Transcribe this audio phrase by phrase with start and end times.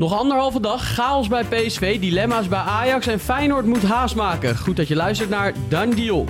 [0.00, 4.56] Nog anderhalve dag, chaos bij PSV, dilemma's bij Ajax en Feyenoord moet haast maken.
[4.58, 6.26] Goed dat je luistert naar Deal.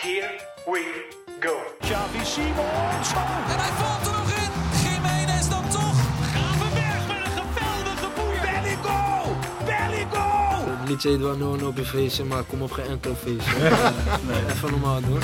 [0.00, 0.30] Here
[0.64, 1.04] we
[1.40, 1.54] go.
[1.80, 3.12] Xavi Simons.
[3.48, 4.50] En hij valt er nog in.
[4.82, 5.98] Jiménez dan toch.
[6.32, 8.40] Gravenberg met een geweldige boer.
[8.42, 9.36] Belly goal.
[9.64, 10.86] Belly goal.
[10.88, 13.54] Niet Eduard Nono op je feestje, maar kom op geen enkel feestje.
[14.52, 15.20] Even normaal doen.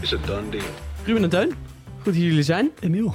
[0.00, 0.64] Is het done deal?
[1.04, 1.54] Ruben en Teun,
[1.96, 2.70] goed dat jullie zijn.
[2.80, 3.14] Emiel.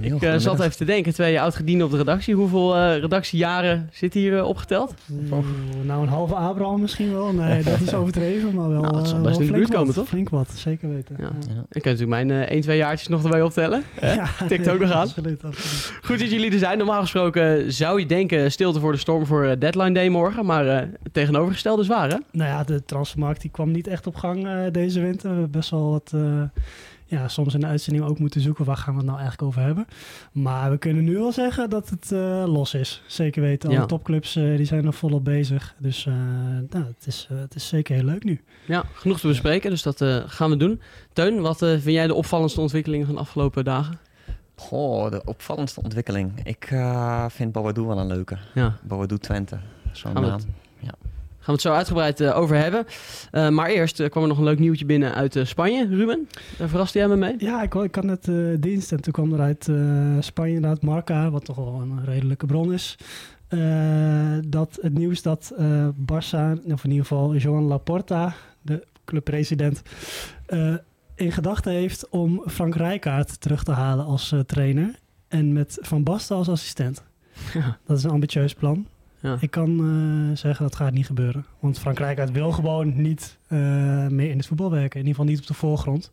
[0.00, 2.34] Ik eh, zat even te denken, twee oud-gedienden op de redactie.
[2.34, 4.94] Hoeveel eh, redactiejaren zitten hier eh, opgeteld?
[5.30, 5.44] Oeh,
[5.82, 7.32] nou, een halve Abraham misschien wel.
[7.32, 9.70] Nee, dat is overdreven, maar wel, Nou, dat zal eh, best in de flink buurt
[9.70, 9.94] komen, wat.
[9.94, 10.08] toch?
[10.08, 11.16] Flink wat, zeker weten.
[11.18, 11.24] Ja.
[11.24, 11.64] Ja.
[11.70, 13.82] Ik kan natuurlijk mijn eh 1, 2 jaartjes nog erbij optellen.
[14.00, 14.12] Hè?
[14.14, 15.00] Ja, Tikt ook nog aan.
[15.00, 15.92] Absoluut, absoluut.
[16.02, 16.78] Goed dat jullie er zijn.
[16.78, 20.46] Normaal gesproken zou je denken stilte voor de storm voor deadline day morgen.
[20.46, 22.16] Maar eh, het tegenovergestelde is waar, hè?
[22.32, 25.28] Nou ja, de transfermarkt die kwam niet echt op gang eh, deze winter.
[25.28, 26.42] We hebben best wel wat, eh,
[27.06, 29.62] ja, soms in de uitzending ook moeten zoeken waar gaan we het nou eigenlijk over
[29.62, 29.86] hebben.
[30.32, 33.02] Maar we kunnen nu wel zeggen dat het eh, los is.
[33.06, 33.86] Zeker weten, alle Ja.
[33.86, 35.74] topclubs eh, die zijn er volop bezig.
[35.78, 36.12] Dus eh,
[36.70, 38.40] nou, het, is, het is zeker heel leuk nu.
[38.66, 40.80] Ja, genoeg te bespreken, dus dat eh, gaan we doen.
[41.12, 43.98] Teun, wat eh, vind jij de opvallendste ontwikkelingen van de afgelopen dagen?
[44.56, 46.40] Goh, de opvallendste ontwikkeling.
[46.44, 48.38] Ik eh, vind Boadou wel een leuke.
[48.54, 48.76] Ja,
[49.20, 49.58] Twente,
[49.92, 50.40] zo'n naam.
[51.44, 52.86] Gaan we het zo uitgebreid eh, over hebben.
[53.30, 55.86] Eh, maar eerst eh, kwam er nog een leuk nieuwtje binnen uit Spanje.
[55.86, 56.28] Ruben,
[56.58, 57.34] daar verraste jij me mee?
[57.38, 58.28] Ja, ik, ik had net
[58.62, 59.68] dienst en toen kwam er uit
[60.24, 62.96] Spanje inderdaad Marca, wat toch wel een redelijke bron is.
[64.46, 65.54] dat het nieuws dat
[65.92, 69.82] Barça, of in ieder geval Joan Laporta, de clubpresident,
[71.14, 74.94] in gedachten heeft om Frank Rijkaard terug te halen als trainer.
[75.28, 77.02] En met Van Basten als assistent.
[77.54, 77.78] Ja.
[77.86, 78.86] Dat is een ambitieus plan.
[79.24, 79.36] Ja.
[79.40, 81.44] Ik kan eh, zeggen dat gaat niet gebeuren.
[81.60, 83.58] Want Frank Rijkaard wil gewoon niet eh,
[84.06, 85.00] meer in het voetbal werken.
[85.00, 86.10] In ieder geval niet op de voorgrond.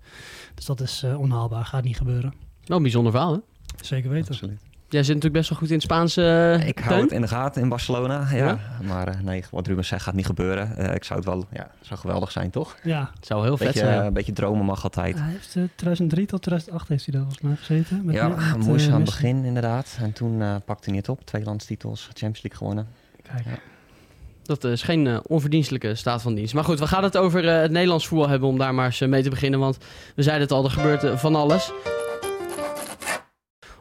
[0.56, 1.66] Dus dat is eh, onhaalbaar.
[1.66, 2.34] Gaat niet gebeuren.
[2.66, 3.40] Wel een bijzonder verhaal, hè?
[3.82, 4.32] Zeker weten.
[4.32, 4.62] Absoluut.
[4.92, 7.28] Jij zit natuurlijk best wel goed in het Spaans, eh Ik hou het in de
[7.28, 8.36] gaten in Barcelona, ja.
[8.36, 8.60] Ja?
[8.82, 10.78] Maar eh, nee, wat Ruben zegt gaat niet gebeuren.
[10.78, 12.78] Eh, ik zou het wel, ja, het zou geweldig zijn, toch?
[12.84, 14.06] Ja, Het zou heel vet zijn.
[14.06, 15.20] een beetje dromen mag altijd.
[15.20, 18.06] hij heeft eh, 2003 tot 2008 heeft hij daar volgens mij gezeten.
[18.06, 19.98] Met, ja, moeizaam begin inderdaad.
[20.00, 21.26] En toen eh, pakte hij het op.
[21.26, 22.88] Twee landstitels, Champions League gewonnen.
[23.44, 23.62] Kijk.
[24.44, 26.54] Dat is geen eh, onverdienstelijke staat van dienst.
[26.54, 29.02] Maar goed, we gaan het over eh, het Nederlands voetbal hebben om daar maar eens
[29.02, 29.60] eh, mee te beginnen.
[29.60, 29.78] Want
[30.16, 31.72] we zeiden het al, er gebeurt van alles.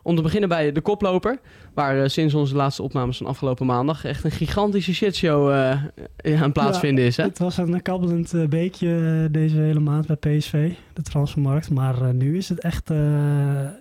[0.03, 1.39] Om te beginnen bij de koploper.
[1.75, 5.51] Waar sinds onze laatste opnames van afgelopen maandag echt een gigantische shitshow
[6.17, 7.17] ja, aan plaatsvinden is.
[7.17, 7.25] Hè?
[7.25, 11.71] Het was een kabbelend eh, beekje deze hele maand bij PSV, de transfermarkt.
[11.71, 12.91] Maar nu is het echt,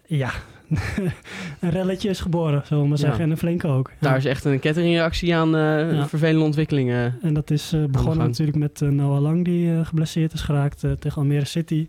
[0.06, 0.32] ja,
[1.60, 3.24] een relletje is geboren, zullen we maar zeggen.
[3.24, 3.92] En een flinke ook.
[4.00, 7.18] Daar is echt een kettingreactie aan eh, vervelende ontwikkelingen.
[7.22, 11.22] En dat is eh, begonnen natuurlijk met eh, Noah Lang, die geblesseerd is geraakt tegen
[11.22, 11.88] Almere City.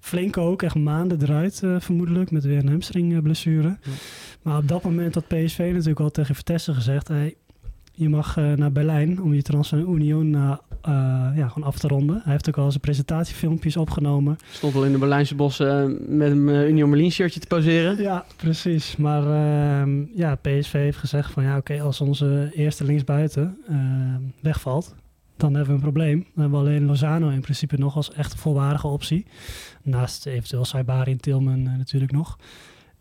[0.00, 3.68] Flink ook, echt maanden eruit vermoedelijk, met weer een hamstringblessure.
[3.68, 3.90] Ja.
[4.42, 7.08] Maar op dat moment had PSV natuurlijk al tegen Vitesse gezegd...
[7.08, 7.34] Hey,
[8.00, 10.56] je mag eh, naar Berlijn om je transfer Union eh,
[11.36, 12.20] ja, gewoon af te ronden.
[12.22, 14.36] Hij heeft ook al zijn presentatiefilmpjes opgenomen.
[14.50, 18.02] Stond al in de Berlijnse bossen met een Union Berlin shirtje te poseren.
[18.02, 18.96] Ja, precies.
[18.96, 24.94] Maar ehm, ja, PSV heeft gezegd van ja, oké, als onze eerste linksbuiten ehm, wegvalt,
[25.36, 26.18] dan hebben we een probleem.
[26.18, 29.26] Dan hebben we alleen Lozano in principe nog als echt volwaardige optie.
[29.82, 32.38] Naast eventueel Saibari en Tilman natuurlijk nog.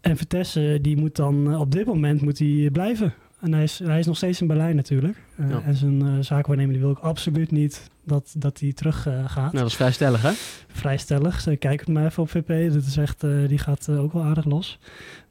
[0.02, 3.14] En Vitesse, die moet dan op dit moment moet hij blijven.
[3.40, 5.18] En hij is, hij is nog steeds in Berlijn natuurlijk.
[5.36, 5.62] Eh, Ja.
[5.66, 9.36] En zijn eh zaakwaarnemer die wil ik absoluut niet dat, dat hij terug eh, gaat
[9.36, 10.32] Nou, dat is vrij stellig, hè?
[10.68, 11.42] vrij stellig.
[11.42, 12.74] Ze Kijk het maar even op VP.
[12.74, 14.80] Dat is echt, die gaat ook wel aardig los.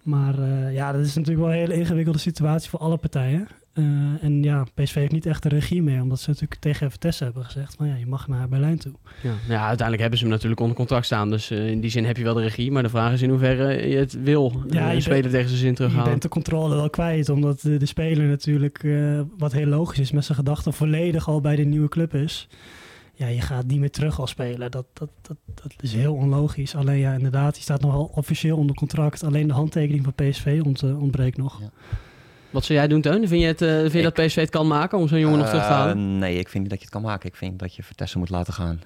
[0.09, 3.49] Maar eh, ja, dat is natuurlijk wel een hele ingewikkelde situatie voor alle partijen.
[3.73, 3.85] Eh,
[4.21, 7.45] en ja, PSV heeft niet echt de regie meer, omdat ze natuurlijk tegen Vitesse hebben
[7.45, 8.93] gezegd van ja, je mag naar Berlijn toe.
[9.23, 9.33] Ja.
[9.49, 11.31] ja, uiteindelijk hebben ze hem natuurlijk onder contract staan.
[11.31, 12.71] Dus eh, in die zin heb je wel de regie.
[12.71, 14.63] Maar de vraag is in hoeverre je het wil.
[14.69, 16.09] Ja, je je speler tegen zijn zin Je terughalen.
[16.11, 18.87] bent de controle wel kwijt, omdat de, de speler natuurlijk,
[19.39, 22.49] wat heel logisch is, met zijn gedachten volledig al bij de nieuwe club is.
[23.19, 24.71] Ja, je gaat niet meer terug als speler.
[24.71, 26.75] Dat, dat, dat, dat is heel onlogisch.
[26.75, 29.25] Alleen ja, inderdaad, die staat nog wel officieel onder contract.
[29.25, 31.61] Alleen de handtekening van PSV ont, eh, ontbreekt nog.
[32.51, 33.29] Wat zou jij doen, Teun?
[33.29, 35.39] Vind je, het, eh, vind je Ik- dat PSV het kan maken om zo'n jongen
[35.39, 36.19] nog terug te Eh, halen?
[36.19, 37.29] nee, ik vind niet dat je het kan maken.
[37.29, 38.81] Ik vind dat je Vertessen moet laten gaan.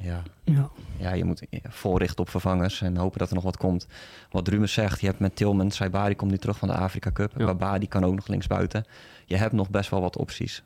[0.00, 0.22] Ja.
[0.44, 0.70] Ja.
[0.98, 3.86] ja, je moet voorrichten op vervangers en hopen dat er nog wat komt.
[4.30, 7.32] Wat Ruben zegt, je hebt met Tilman, Saibari komt nu terug van de Afrika Cup.
[7.36, 7.44] Ja.
[7.44, 8.84] Babadi kan ook nog linksbuiten.
[9.26, 10.62] Je hebt nog best wel wat opties.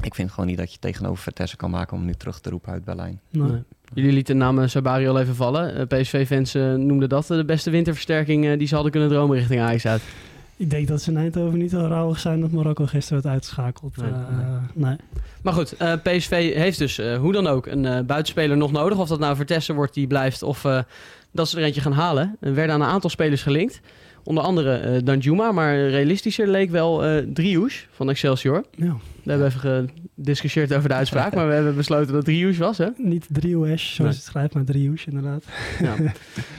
[0.00, 2.50] Ik vind gewoon niet dat je tegenover Vertessen kan maken om hem nu terug te
[2.50, 3.20] roepen uit Berlijn.
[3.30, 3.62] Nee.
[3.94, 5.74] Jullie lieten de naam Sabari al even vallen.
[5.74, 9.60] Eh, PSV-fans eh, noemden dat de beste winterversterking eh, die ze hadden kunnen dromen richting
[9.60, 10.02] Ajax uit.
[10.58, 13.96] Ik denk dat ze in Eindhoven niet heel rouwig zijn dat Marokko gisteren werd uitgeschakeld.
[13.96, 14.16] Nee, Eh,
[14.74, 14.96] nee.
[15.42, 18.98] Maar goed, eh, PSV heeft dus eh, hoe dan ook een buitenspeler nog nodig.
[18.98, 20.66] Of dat nou Vertessen wordt die blijft of
[21.30, 22.36] dat ze er eentje gaan halen.
[22.40, 23.80] Er werden aan een aantal spelers gelinkt.
[24.24, 27.02] Onder andere Danjuma, maar realistischer leek wel
[27.32, 28.64] Driouche van Excelsior.
[28.70, 28.96] Ja.
[29.22, 32.86] We hebben even gediscussieerd over de uitspraak, maar we hebben besloten dat Driouche was, hè?
[32.96, 35.44] Niet Driehoes, zoals het schrijft, maar Driehoes inderdaad.
[35.82, 35.94] Ja.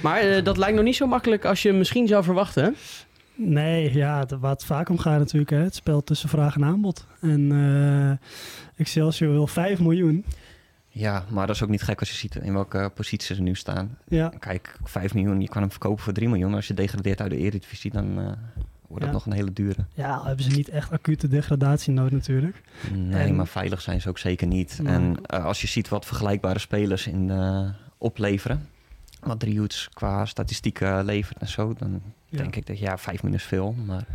[0.01, 2.75] Maar dat lijkt nog niet zo makkelijk als je misschien zou verwachten?
[3.41, 7.05] Nee, ja, waar het vaak om gaat natuurlijk, hè, het spel tussen vraag en aanbod.
[7.21, 8.27] En eh,
[8.79, 10.25] Excelsior wil 5 miljoen.
[10.87, 13.55] Ja, maar dat is ook niet gek als je ziet in welke positie ze nu
[13.55, 13.97] staan.
[14.07, 16.53] Ja, Kijk, 5 miljoen, je kan hem verkopen voor 3 miljoen.
[16.53, 18.25] Als je degradeert uit de Eredivisie, dan eh,
[18.87, 19.11] wordt het Ja.
[19.11, 19.85] nog een hele dure.
[19.93, 22.61] ja, hebben ze niet echt acute degradatienood natuurlijk.
[22.93, 24.79] Nee, En- maar veilig zijn ze ook zeker niet.
[24.83, 24.93] Nee.
[24.93, 27.31] En eh, als je ziet wat vergelijkbare spelers in
[27.97, 28.67] opleveren,
[29.19, 32.37] wat Driouts qua statistieken levert en zo, dan Ja.
[32.37, 33.75] denk ik dat ja, 5 miljoen is veel.
[33.85, 34.05] Maar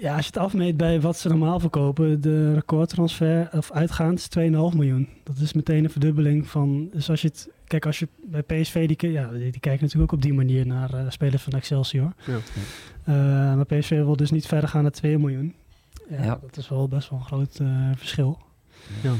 [0.00, 4.28] Ja, als je het afmeet bij wat ze normaal verkopen, de recordtransfer of uitgaand is
[4.28, 5.08] 2,5 miljoen.
[5.22, 6.88] Dat is meteen een verdubbeling van.
[6.92, 7.48] Dus als je het.
[7.66, 10.66] Kijk, als je bij PSV, die, ja, die, die kijken natuurlijk ook op die manier
[10.66, 12.12] naar eh, spelers van Excelsior.
[12.26, 12.38] Ja.
[13.04, 13.14] Eh,
[13.56, 15.54] maar PSV wil dus niet verder gaan naar 2 miljoen.
[16.10, 16.38] Ja, Ja.
[16.42, 18.38] Dat is wel best wel een groot eh, verschil.
[19.02, 19.12] Ja.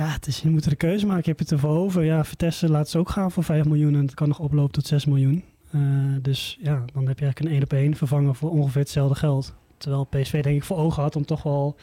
[0.00, 1.22] Ja, het is, je moet er een keuze maken.
[1.24, 2.04] Je hebt het ervoor over.
[2.04, 4.86] Ja, Vitesse laat ze ook gaan voor 5 miljoen en het kan nog oplopen tot
[4.86, 5.44] 6 miljoen.
[5.70, 5.80] Eh,
[6.22, 9.54] dus ja, dan heb je eigenlijk een één op één vervangen voor ongeveer hetzelfde geld.
[9.76, 11.76] Terwijl PSV denk ik voor ogen had om toch wel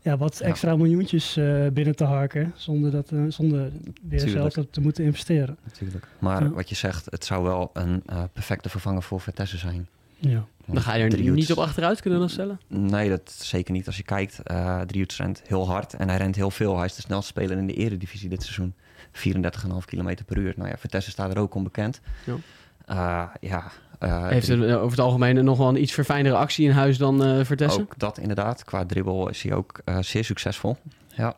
[0.00, 0.46] ja, wat Ja.
[0.46, 2.52] extra miljoentjes eh, binnen te harken.
[2.56, 3.70] Zonder, dat, eh, zonder
[4.08, 4.52] weer Tuurlijk.
[4.52, 5.56] zelf te moeten investeren.
[5.64, 6.08] natuurlijk.
[6.18, 6.50] Maar Ja.
[6.50, 8.02] wat je zegt, het zou wel een
[8.32, 9.88] perfecte vervanger voor Vitesse zijn.
[10.20, 10.44] Ja.
[10.66, 12.60] Dan ga je er niet op achteruit kunnen dan stellen.
[12.66, 13.86] Nee, dat zeker niet.
[13.86, 16.76] Als je kijkt, eh Driouts rent heel hard en hij rent heel veel.
[16.76, 18.74] Hij is de snelste speler in de eredivisie dit seizoen.
[19.12, 20.54] 34,5 km per uur.
[20.56, 22.00] Nou ja, Vitesse staat er ook onbekend.
[22.24, 22.34] Ja.
[22.86, 26.64] Eh, ja, eh, Heeft er, eh, over het algemeen nog wel een iets verfijndere actie
[26.64, 27.82] in huis dan eh Vertessen?
[27.82, 28.64] ook dat inderdaad.
[28.64, 30.76] Qua dribbel is hij ook eh, zeer succesvol.
[31.16, 31.36] Ja.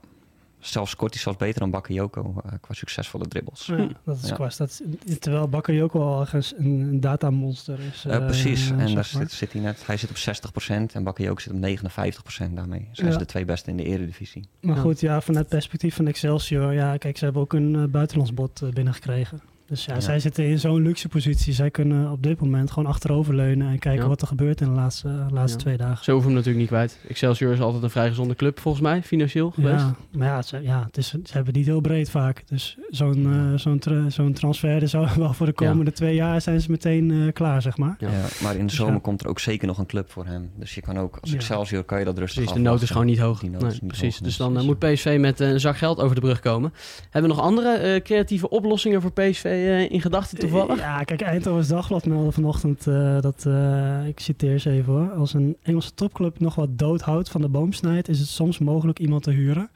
[0.64, 3.66] Zelfs scoort hij zelfs beter dan Bakayoko eh qua succesvolle dribbles.
[3.66, 4.34] Ja, dat is Ja.
[4.34, 4.82] qua stats.
[5.18, 8.04] Terwijl Bakayoko al ergens een, een datamonster is.
[8.04, 9.04] Eh, eh, precies, en daar maar.
[9.04, 9.86] zit, zit hij net.
[9.86, 12.88] Hij zit op 60% en Bakayoko zit op 59% daarmee.
[12.92, 13.12] Zijn Ja.
[13.12, 14.44] ze de twee beste in de eredivisie.
[14.60, 14.80] Maar Ja.
[14.82, 18.62] goed, ja, vanuit het perspectief van Excelsior, ja, kijk, ze hebben ook een buitenlands bod
[18.74, 19.40] binnengekregen.
[19.72, 20.00] Dus ja, Ja.
[20.00, 21.52] zij zitten in zo'n luxe positie.
[21.52, 24.08] Zij kunnen op dit moment gewoon achteroverleunen en kijken Ja.
[24.08, 25.64] wat er gebeurt in de laatste, eh, laatste Ja.
[25.64, 26.04] twee dagen.
[26.04, 26.98] Zo hoeven we hem natuurlijk niet kwijt.
[27.08, 29.80] Excelsior is altijd een vrij gezonde club, volgens mij, financieel geweest.
[29.80, 32.42] Ja, maar ja, ze, ja het is, ze hebben het niet heel breed vaak.
[32.48, 36.40] Dus zo'n eh, zo'n tra- zo'n transfer, er zou wel voor de komende twee jaar
[36.40, 37.96] zijn ze meteen eh, klaar, zeg maar.
[37.98, 38.08] Ja.
[38.10, 38.24] Ja.
[38.42, 39.00] maar in de Dus zomer ja.
[39.00, 40.50] komt er ook zeker nog een club voor hem.
[40.56, 41.36] Dus je kan ook, als Ja.
[41.36, 43.40] Excelsior kan je dat rustig Precies, de nood is gewoon niet hoog.
[43.40, 45.76] Die nood Nee, is niet precies, hoog, dus dus- dan moet PSV met een zak
[45.76, 46.72] geld over de brug komen.
[47.10, 50.78] Hebben we nog andere eh, creatieve oplossingen voor PSV eh, in gedachten toevallig?
[50.78, 55.34] Ja, kijk, Eindhoven's Dagblad meldde vanochtend eh, dat, eh, ik citeer ze even hoor, als
[55.34, 59.22] een Engelse topclub nog wat doodhout van de boom snijdt, is het soms mogelijk iemand
[59.22, 59.70] te huren.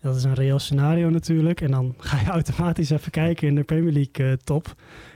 [0.00, 1.60] Dat is een reëel scenario natuurlijk.
[1.60, 4.74] En dan ga je automatisch even kijken in de Premier League top.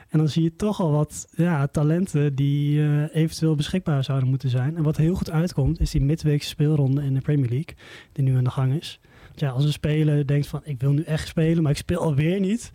[0.08, 2.80] En dan zie je toch al wat ja, talenten die
[3.12, 4.76] eventueel beschikbaar zouden moeten zijn.
[4.76, 7.74] En wat heel goed uitkomt, is die midweekse speelronde in de Premier League,
[8.12, 9.00] die nu aan de gang is.
[9.34, 12.40] Ja, als een speler denkt van, ik wil nu echt spelen, maar ik speel alweer
[12.40, 12.70] niet.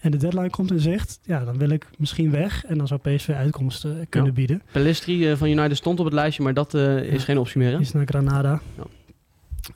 [0.00, 2.64] En de deadline komt in zicht, ja, dan wil ik misschien weg.
[2.64, 4.34] En dan zou PSV uitkomsten kunnen Ja.
[4.36, 4.62] bieden.
[4.72, 7.24] Pelistri eh, van United stond op het lijstje, maar dat eh, is Ja.
[7.24, 7.72] geen optie meer.
[7.72, 7.78] Hè?
[7.78, 8.60] Is naar Granada.
[8.76, 8.82] Ja.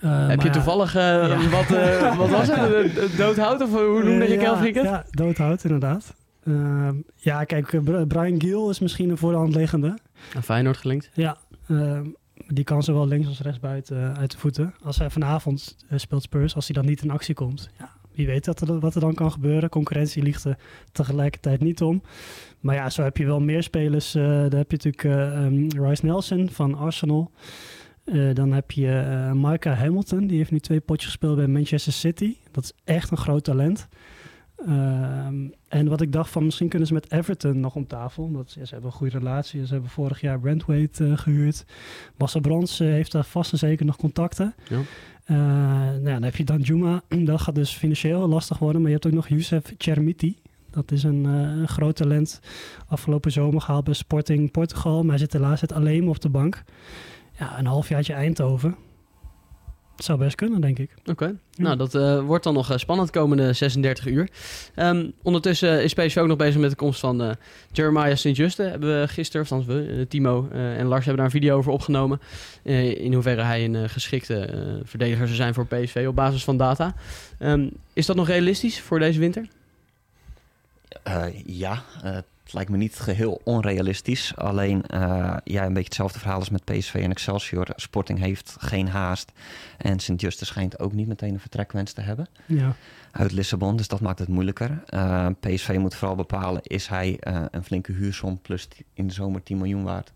[0.00, 1.28] Eh, Heb je toevallig, Ja.
[1.50, 1.68] wat,
[2.16, 4.84] wat was het, doodhout of hoe noemde je Kelvin het?
[4.84, 6.14] Ja, doodhout inderdaad.
[6.44, 9.98] Ehm, ja, kijk, Br- Brian Giel is misschien een voor de hand liggende.
[10.36, 11.10] Aan Feyenoord gelinkt.
[11.14, 11.36] Ja,
[11.68, 12.04] ehm,
[12.48, 14.74] die kan zowel links als rechts buiten uit de voeten.
[14.82, 17.69] Als hij vanavond speelt Spurs, als hij dan niet in actie komt.
[17.78, 19.68] Ja, wie weet dat er, wat er dan kan gebeuren.
[19.68, 20.58] Concurrentie ligt er
[20.92, 22.02] tegelijkertijd niet om.
[22.60, 24.14] Maar ja, zo heb je wel meer spelers.
[24.14, 27.30] eh daar heb je natuurlijk eh ehm, Rice Nelson van Arsenal.
[28.04, 30.26] Eh, dan heb je eh Micah Hamilton.
[30.26, 32.36] Die heeft nu twee potjes gespeeld bij Manchester City.
[32.50, 33.88] Dat is echt een groot talent.
[34.56, 38.24] Ehm, en wat ik dacht van misschien kunnen ze met Everton nog om tafel.
[38.24, 39.66] Omdat ze hebben een goede relatie.
[39.66, 41.64] Ze hebben vorig jaar Brentwaite eh, gehuurd.
[42.40, 44.54] Brands eh, heeft daar vast en zeker nog contacten.
[44.68, 44.80] Ja.
[45.24, 47.02] Eh, nou dan heb je dan Juma.
[47.24, 48.81] Dat gaat dus financieel lastig worden.
[48.81, 50.38] Maar je hebt ook nog Youssef Chermiti.
[50.70, 52.40] Dat is een, eh, een groot talent.
[52.86, 55.00] Afgelopen zomer gehaald bij Sporting Portugal.
[55.00, 56.62] Maar hij zit helaas zit alleen op de bank.
[57.38, 58.76] Ja, een halfjaartje Eindhoven.
[59.96, 60.91] Het zou best kunnen, denk ik.
[61.05, 64.29] Oké, nou dat eh, wordt dan nog eh, spannend de komende 36 uur.
[64.74, 67.31] Ehm, ondertussen is PSV ook nog bezig met de komst van eh,
[67.72, 68.63] Jeremiah Sint-Juste.
[68.63, 72.20] Hebben we gisteren, of we, Timo eh, en Lars hebben daar een video over opgenomen.
[72.63, 76.56] Eh, in hoeverre hij een geschikte eh, verdediger zou zijn voor PSV op basis van
[76.56, 76.94] data.
[77.39, 79.48] Ehm, is dat nog realistisch voor deze winter?
[81.03, 84.36] Eh, ja, eh, het lijkt me niet geheel onrealistisch.
[84.36, 87.67] Alleen, eh ja, een beetje hetzelfde verhaal als met PSV en Excelsior.
[87.77, 89.32] Sporting heeft geen haast.
[89.79, 92.77] En Sint-Juste schijnt ook niet meteen een vertrekwens te hebben Ja,
[93.13, 93.77] uit Lissabon.
[93.77, 94.82] Dus dat maakt het moeilijker.
[94.86, 99.43] Eh, PSV moet vooral bepalen, is hij eh, een flinke huursom plus in de zomer
[99.43, 100.13] 10 miljoen waard?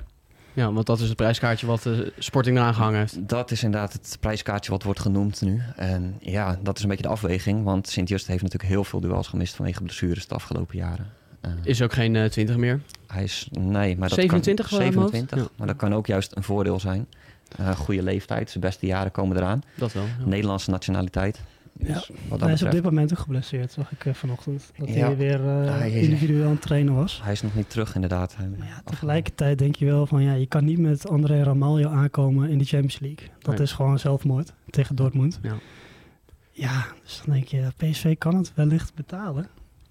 [0.52, 3.28] Ja, want dat is het prijskaartje wat Sporting eraan gehangen heeft.
[3.28, 5.62] Dat is inderdaad het prijskaartje wat wordt genoemd nu.
[5.76, 7.64] En ja, dat is een beetje de afweging.
[7.64, 11.12] Want Sint-Just heeft natuurlijk heel veel duels gemist vanwege blessures de afgelopen jaren.
[11.40, 12.80] Eh, Is ook geen eh 20 meer.
[13.06, 15.16] hij is, nee, maar dat 27 kan, wel uit mijn hoofd?
[15.18, 15.58] 27, Ja.
[15.58, 17.06] maar dat kan ook juist een voordeel zijn.
[17.56, 19.62] Eh goede leeftijd, zijn beste jaren komen eraan.
[19.74, 20.04] Dat wel.
[20.04, 20.24] ja.
[20.24, 21.40] Nederlandse nationaliteit.
[21.78, 21.94] Ja.
[21.94, 24.70] Dus wat Hij is op dit moment ook geblesseerd, zag ik eh, vanochtend.
[24.76, 24.94] Dat Ja.
[25.06, 27.20] hij weer eh, Hij is- individueel aan het trainen was.
[27.22, 28.36] hij is nog niet terug inderdaad.
[28.58, 32.48] Maar ja, tegelijkertijd denk je wel van ja, je kan niet met André Ramaljo aankomen
[32.50, 33.28] in de Champions League.
[33.38, 33.62] Dat Nee.
[33.62, 35.38] is gewoon zelfmoord tegen Dortmund.
[35.42, 35.54] Ja.
[36.52, 39.48] Ja, dus dan denk je, PSV kan het wellicht betalen.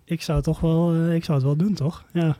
[0.09, 2.05] Ik zou het toch wel, eh, ik zou het wel doen, toch?
[2.13, 2.37] Ja,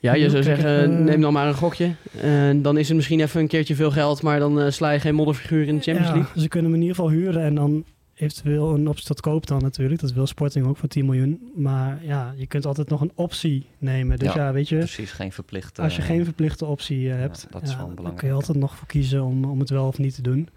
[0.00, 1.94] Ja, je zou zeggen, eh, neem dan maar een gokje.
[2.20, 5.00] En dan is het misschien even een keertje veel geld, maar dan eh, sla je
[5.00, 6.42] geen modderfiguur in de Champions ja, League.
[6.42, 7.84] ze kunnen hem in ieder geval huren en dan
[8.14, 10.00] eventueel een optie tot koop dan natuurlijk.
[10.00, 11.52] Dat wil Sporting ook voor 10 miljoen.
[11.54, 14.18] Maar ja, je kunt altijd nog een optie nemen.
[14.18, 15.82] Dus ja, Ja, weet je, Precies, geen verplichte...
[15.82, 18.76] Als je geen verplichte optie eh, hebt, dat is wel dan kun je altijd nog
[18.76, 20.48] voor kiezen om, om het wel of niet te doen.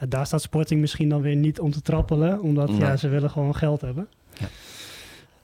[0.00, 2.78] Ja, daar staat Sporting misschien dan weer niet om te trappelen, omdat Nee.
[2.78, 4.08] ja, ze willen gewoon geld hebben.
[4.38, 4.46] Ja.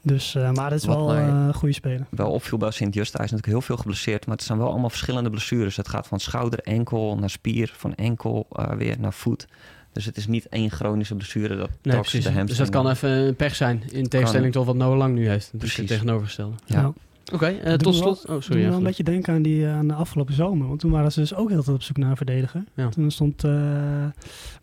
[0.02, 2.06] Dus, eh, maar dat is Wat wel eh, een goede speler.
[2.10, 3.12] wel opviel bij Sint-Just.
[3.12, 5.76] Hij is natuurlijk heel veel geblesseerd, maar het zijn wel allemaal verschillende blessures.
[5.76, 9.46] Het gaat van schouder, enkel naar spier, van enkel eh, weer naar voet.
[9.92, 11.56] Dus het is niet één chronische blessure.
[11.56, 12.24] Dat Nee, precies.
[12.24, 15.28] de Dus dat kan even een pech zijn, in tegenstelling tot wat Noah Lang nu
[15.28, 15.48] heeft.
[15.50, 15.76] Dus Precies.
[15.76, 16.54] het tegenovergestelde.
[16.66, 16.80] Ja.
[16.80, 16.94] Nou,
[17.32, 18.28] Oké, eh, Doe tot wel- slot.
[18.28, 18.62] Oh, sorry.
[18.62, 20.68] ja, wel een beetje denken aan, die, eh, aan de afgelopen zomer.
[20.68, 22.64] Want toen waren ze dus ook heel tijd op zoek naar een verdediger.
[22.74, 22.88] Ja.
[22.88, 24.04] Toen stond uh,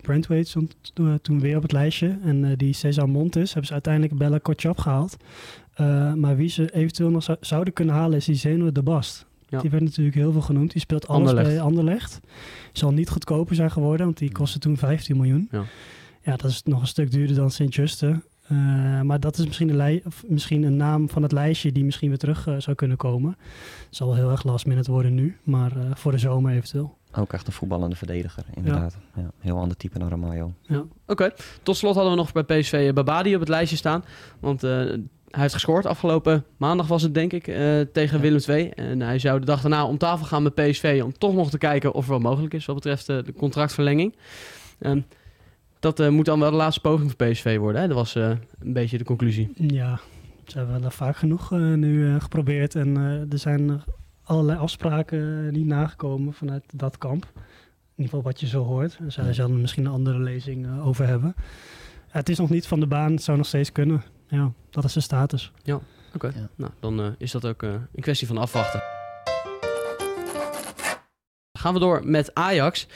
[0.02, 0.74] Brentwaite stond
[1.22, 2.18] toen, weer op het lijstje.
[2.24, 5.16] En eh, die Cesar Montes hebben ze uiteindelijk Bella Kotschap gehaald.
[5.80, 9.26] Uh, maar wie ze eventueel nog zou, zouden kunnen halen is die Zeno de Bast.
[9.48, 9.60] Ja.
[9.60, 10.72] Die werd natuurlijk heel veel genoemd.
[10.72, 11.48] Die speelt alles Anderlecht.
[11.54, 12.20] bij Anderlecht.
[12.72, 15.48] Zal niet goedkoper zijn geworden, want die kostte toen 15 miljoen.
[15.50, 15.62] Ja.
[16.22, 18.20] ja, dat is nog een stuk duurder dan Sint-Juste.
[18.52, 22.08] Uh, maar dat is misschien een, of misschien een naam van het lijstje die misschien
[22.08, 23.36] weer terug uh, zou kunnen komen.
[23.86, 26.98] Het zal wel heel erg last minute worden nu, maar uh, voor de zomer eventueel.
[27.12, 28.96] Ook echt een voetballende verdediger, inderdaad.
[29.14, 29.22] Ja.
[29.22, 30.52] Ja, heel ander type dan Ramaljo.
[30.62, 30.78] Ja.
[30.78, 31.32] Oké, okay.
[31.62, 34.04] tot slot hadden we nog bij PSV eh, Babadi op het lijstje staan.
[34.40, 38.20] Want uh, hij heeft gescoord afgelopen maandag was het denk ik, uh, tegen ja.
[38.20, 38.68] Willem II.
[38.68, 41.58] En hij zou de dag daarna om tafel gaan met PSV om toch nog te
[41.58, 44.16] kijken of er wat mogelijk is wat betreft uh, de contractverlenging.
[44.80, 45.04] Um,
[45.80, 47.80] dat uh, moet dan wel de laatste poging voor PSV worden.
[47.80, 47.86] Hè?
[47.86, 49.52] Dat was uh, een beetje de conclusie.
[49.54, 50.00] Ja,
[50.46, 52.74] ze hebben wel vaak genoeg uh, nu geprobeerd.
[52.74, 52.96] En
[53.30, 53.82] er zijn
[54.22, 57.24] allerlei afspraken niet nagekomen vanuit dat kamp.
[57.24, 58.98] In ieder geval wat je zo hoort.
[59.16, 61.34] Daar zou je misschien een andere lezing over hebben.
[62.08, 64.02] Het is nog niet van de baan, het zou nog steeds kunnen.
[64.28, 65.52] Ja, dat is de status.
[65.62, 65.84] Ja, oké.
[66.14, 66.32] Okay.
[66.34, 66.48] Ja.
[66.54, 68.82] Nou, dan is dat ook een kwestie van afwachten.
[71.58, 72.86] Gaan we door met Ajax.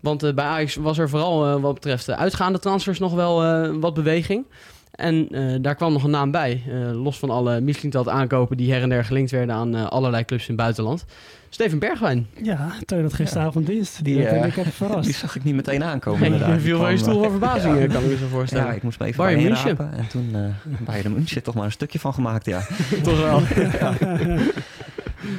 [0.00, 3.44] Want uh, bij Ajax was er vooral uh, wat betreft de uitgaande transfers nog wel
[3.44, 4.46] uh, wat beweging.
[4.90, 5.28] En
[5.62, 6.62] daar kwam nog een naam bij.
[6.92, 10.54] los van alle Mislintat aankopen die her en der gelinkt werden aan allerlei clubs in
[10.54, 11.04] het buitenland.
[11.48, 12.26] Steven Bergwijn.
[12.42, 13.72] Ja, Teun had gisteravond ja.
[13.72, 14.04] dienst.
[14.04, 15.04] Die, ik even verrast.
[15.04, 16.30] Die zag ik niet meteen aankomen.
[16.30, 17.86] Nee, je viel van je stoel van verbazing, ja.
[17.86, 18.66] kan ik me zo voorstellen.
[18.66, 19.78] Ja, ik moest me even Bayern München.
[19.78, 20.40] En toen uh,
[20.86, 22.66] Bayern München toch maar een stukje van gemaakt, ja.
[23.02, 23.42] toch wel.
[23.80, 23.94] ja.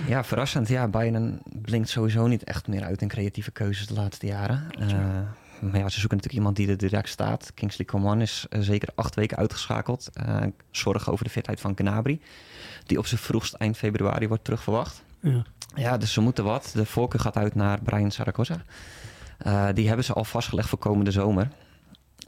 [0.07, 0.67] ja, verrassend.
[0.67, 4.67] Ja, Bayern blinkt sowieso niet echt meer uit in creatieve keuzes de laatste jaren.
[4.79, 4.89] Uh,
[5.59, 7.51] maar ja, ze zoeken natuurlijk iemand die er direct staat.
[7.53, 10.09] Kingsley Coman is uh, zeker acht weken uitgeschakeld.
[10.27, 12.19] Uh, zorg over de fitheid van Gnabry.
[12.85, 15.03] Die op zijn vroegst eind februari wordt terugverwacht.
[15.19, 15.43] Ja.
[15.75, 16.71] ja, dus ze moeten wat.
[16.73, 18.63] De voorkeur gaat uit naar Brian Zaragoza.
[19.47, 21.47] Uh, die hebben ze al vastgelegd voor komende zomer.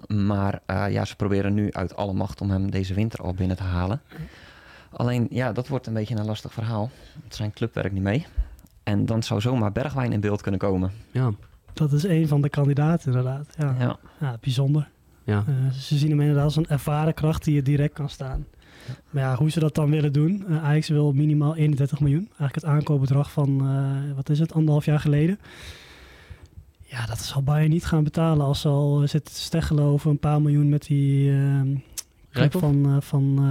[0.07, 3.63] Maar ja, ze proberen nu uit alle macht om hem deze winter al binnen te
[3.63, 4.01] halen.
[4.93, 6.91] Alleen, ja, dat wordt een beetje een lastig verhaal.
[7.29, 8.25] Zijn club werkt niet mee.
[8.83, 10.91] En dan zou zomaar Bergwijn in beeld kunnen komen.
[11.11, 11.31] Ja.
[11.73, 13.47] Dat is een van de kandidaten inderdaad.
[13.57, 13.97] Ja, ja.
[14.19, 14.89] ja bijzonder.
[15.23, 15.43] Ja.
[15.49, 18.45] Uh, ze zien hem inderdaad als een ervaren kracht die er direct kan staan.
[18.87, 18.93] Ja.
[19.09, 20.45] Maar ja, hoe ze dat dan willen doen.
[20.49, 22.25] Uh, Ajax wil minimaal 31 miljoen.
[22.27, 25.39] Eigenlijk het aankoopbedrag van, uh, wat is het, anderhalf jaar geleden.
[26.79, 30.19] Ja, dat zal Bayern niet gaan betalen als ze al zitten te steggelen over een
[30.19, 31.61] paar miljoen met die uh,
[32.33, 33.45] club van, uh, van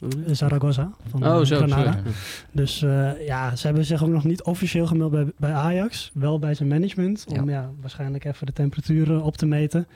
[0.00, 0.90] uh, Zaragoza.
[1.08, 1.92] Van, oh, zo, Granada.
[1.92, 2.10] sorry.
[2.52, 2.78] Dus
[3.26, 6.10] ja, ze hebben zich ook nog niet officieel gemeld bij, bij Ajax.
[6.14, 7.24] Wel bij zijn management.
[7.28, 7.60] Om ja.
[7.60, 9.86] ja waarschijnlijk even de temperaturen op te meten.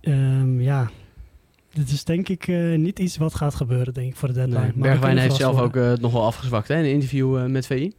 [0.00, 0.90] Um, ja,
[1.74, 4.60] dit is denk ik uh, niet iets wat gaat gebeuren, denk ik, voor de deadline.
[4.60, 7.66] Nee, Bergwijn heeft zelf ook uh, nog wel afgezwakt hè, in een interview uh, met
[7.66, 7.92] VI.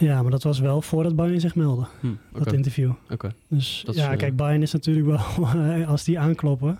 [0.00, 2.44] Ja, maar dat was wel voordat Bayern zich meldde, hm, okay.
[2.44, 2.92] dat interview.
[3.10, 3.30] Okay.
[3.48, 5.46] Dus dat ja, is, kijk, Bayern is natuurlijk wel,
[5.86, 6.78] als die aankloppen,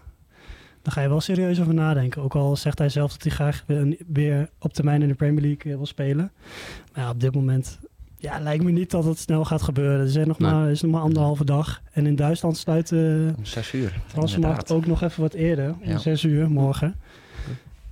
[0.85, 2.23] dan ga je wel serieus over nadenken.
[2.23, 3.65] Ook al zegt hij zelf dat hij graag
[4.07, 6.33] weer op termijn in de Premier League wil spelen.
[6.95, 7.79] Maar ja, op dit moment
[8.19, 10.01] ja, lijkt me niet dat het snel gaat gebeuren.
[10.01, 10.51] Er zijn nog nee.
[10.51, 11.83] maar, is nog maar anderhalve dag.
[11.93, 14.01] En in Duitsland sluit de om zes uur.
[14.07, 15.71] transfermarkt ook nog even wat eerder.
[15.71, 15.99] Om ja.
[15.99, 16.95] zes uur morgen.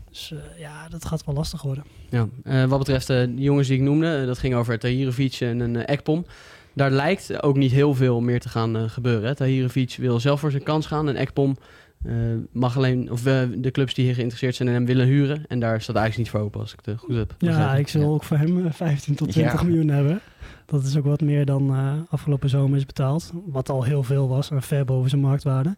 [0.08, 1.84] Dus eh, ja, dat gaat wel lastig worden.
[2.08, 5.34] Ja, eh, wat betreft eh, de jongens die ik noemde, eh, dat ging over Tahirovic
[5.40, 6.26] en een eh, Ekpom.
[6.74, 9.36] Daar lijkt ook niet heel veel meer te gaan eh, gebeuren.
[9.36, 11.56] Tahirovic wil zelf voor zijn kans gaan en Ekpom
[12.04, 12.14] eh,
[12.52, 15.44] mag alleen, of eh, de clubs die hier geïnteresseerd zijn in hem willen huren.
[15.48, 17.34] En daar staat eigenlijk niet voor open, als ik het eh, goed heb.
[17.38, 17.78] Ja, begrepen.
[17.78, 19.66] ik zal ook voor hem eh, 15 tot 20 Ja.
[19.66, 20.20] miljoen hebben.
[20.66, 21.70] Dat is ook wat meer dan
[22.10, 23.32] afgelopen zomer is betaald.
[23.46, 25.76] Wat al heel veel was en ver boven zijn marktwaarde.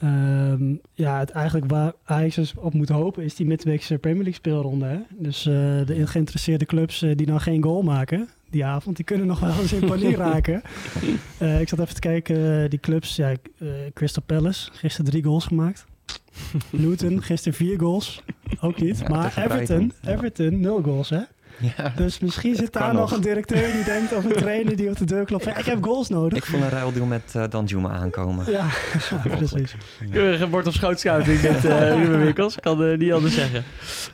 [0.00, 4.86] Ehm, ja, het eigenlijk waar Ajax op moet hopen is die midweekse Premier League speelronde.
[4.86, 4.98] Hè?
[5.18, 5.52] Dus eh,
[5.86, 9.60] de geïnteresseerde clubs eh, die dan geen goal maken die avond, die kunnen nog wel
[9.60, 10.62] eens in paniek raken.
[11.38, 13.34] Eh, ik zat even te kijken, die clubs, ja,
[13.94, 15.84] Crystal Palace, gisteren drie goals gemaakt.
[16.70, 18.22] Luton, gisteren vier goals.
[18.60, 18.98] Ook niet.
[18.98, 19.92] Ja, maar Everton, Brighton.
[20.04, 21.20] Everton, nul goals hè.
[21.60, 21.92] Ja.
[21.96, 25.04] Dus misschien zit daar nog een directeur die denkt of een trainer die op de
[25.04, 25.46] deur klopt.
[25.46, 26.38] Ik heb goals nodig.
[26.38, 28.50] Ik voel een ruildeal met eh Danjuma aankomen.
[28.50, 28.66] Ja,
[29.36, 29.74] precies.
[30.10, 32.56] Keurige bord op schoot scouting dit, eh Ruben Winkels.
[32.60, 33.64] Kan eh, niet anders zeggen.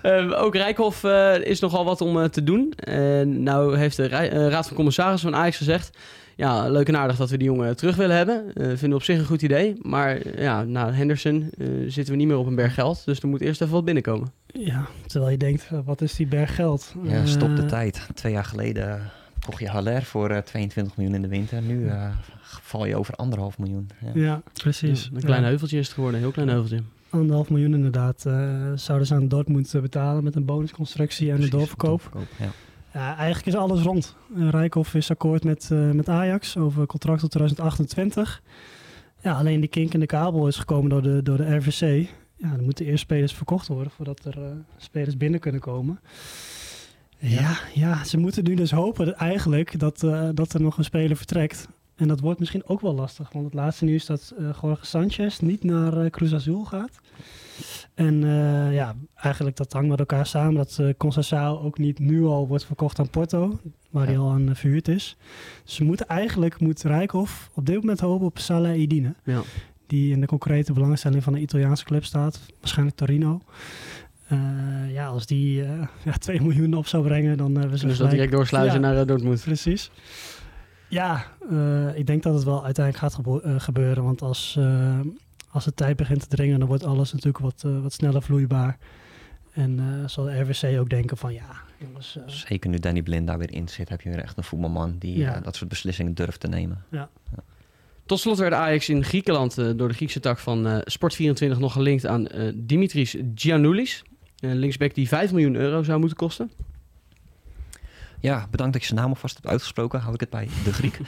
[0.03, 2.73] Ehm, ook Rijkhoff eh, is nogal wat om eh, te doen.
[2.76, 4.09] En nou heeft de
[4.49, 5.99] Raad van Commissarissen van Ajax gezegd...
[6.37, 8.52] Ja, leuk en aardig dat we die jongen terug willen hebben.
[8.55, 9.76] Eh, vinden we op zich een goed idee.
[9.83, 13.02] Maar ja, na Henderson eh, zitten we niet meer op een berg geld.
[13.05, 14.33] Dus er moet eerst even wat binnenkomen.
[14.47, 16.95] Ja, terwijl je denkt, eh, wat is die berg geld?
[17.02, 18.09] Ja, stop de tijd.
[18.14, 19.00] Twee jaar geleden
[19.47, 21.62] kocht je Haller voor eh, 22 miljoen in de winter.
[21.62, 22.09] Nu eh,
[22.43, 23.88] val je over anderhalf miljoen.
[24.00, 24.11] Ja.
[24.14, 25.05] Ja, precies.
[25.05, 26.19] Ja, een klein Ja, heuveltje is het geworden.
[26.19, 26.83] Een heel klein heuveltje.
[27.11, 28.25] Anderhalf miljoen inderdaad.
[28.26, 28.33] eh,
[28.75, 31.88] zouden ze aan Dortmund betalen met een bonusconstructie en Precies, een doorverkoop.
[32.12, 32.50] doorverkoop, Ja.
[32.97, 34.17] Ja, eigenlijk is alles rond.
[34.35, 38.43] Rijkoff is akkoord met, eh, met Ajax over contract tot 2028.
[39.23, 42.09] Ja, alleen die kink in de kabel is gekomen door de, door de RVC.
[42.37, 46.00] Ja, dan moeten eerst spelers verkocht worden voordat er eh, spelers binnen kunnen komen.
[47.19, 50.85] Ja, ja, ze moeten nu dus hopen dat eigenlijk dat, eh, dat er nog een
[50.85, 51.69] speler vertrekt.
[51.97, 55.38] En dat wordt misschien ook wel lastig, want het laatste nieuws is dat Jorge Sanchez
[55.38, 57.00] niet naar Cruz Azul gaat.
[57.95, 62.49] En eh, ja, eigenlijk dat hangt met elkaar samen dat Conceição ook niet nu al
[62.49, 63.59] wordt verkocht aan Porto,
[63.91, 64.19] waar hij Ja.
[64.21, 65.17] al aan eh, verhuurd is.
[65.65, 69.41] Dus ze moeten eigenlijk, moet Rijkhoff op dit moment hopen op Salah Idine, Ja.
[69.87, 73.41] die in de concrete belangstelling van een Italiaanse club staat, waarschijnlijk Torino.
[74.93, 75.54] Ja, als die
[76.09, 78.93] ja, 2 miljoen op zou brengen, dan hebben ze Dus dat direct doorsluizen Ja.
[78.93, 79.41] naar Dortmund.
[79.41, 79.91] Precies.
[80.89, 81.25] Ja,
[81.95, 83.25] ik denk dat het wel uiteindelijk gaat
[83.63, 84.04] gebeuren.
[84.04, 84.59] Want als,
[85.56, 88.78] als de tijd begint te dringen, dan wordt alles natuurlijk wat, eh, wat sneller vloeibaar.
[89.52, 92.16] En eh, zal de RWC ook denken van ja, jongens.
[92.16, 94.97] eh, Zeker nu Danny Blind daar weer in zit, heb je weer echt een voetbalman
[94.99, 95.40] die Ja.
[95.40, 96.84] dat soort beslissingen durft te nemen.
[98.06, 101.73] Tot slot werd Ajax in Griekenland eh, door de Griekse tak van eh, Sport24 nog
[101.73, 104.02] gelinkt aan eh, Dimitris Giannoulis.
[104.40, 106.50] Een linksback die 5 miljoen euro zou moeten kosten.
[108.21, 110.00] Ja, bedankt dat je zijn naam alvast hebt uitgesproken.
[110.00, 110.99] Hou ik het bij de Griek.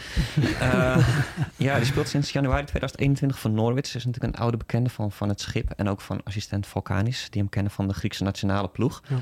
[0.60, 1.08] Eh,
[1.56, 3.94] ja, die speelt sinds januari 2021 voor Norwich.
[3.94, 5.70] Is natuurlijk een oude bekende van, van het schip.
[5.70, 9.02] En ook van assistent Volkanis, die hem kennen van de Griekse nationale ploeg.
[9.08, 9.16] Ja.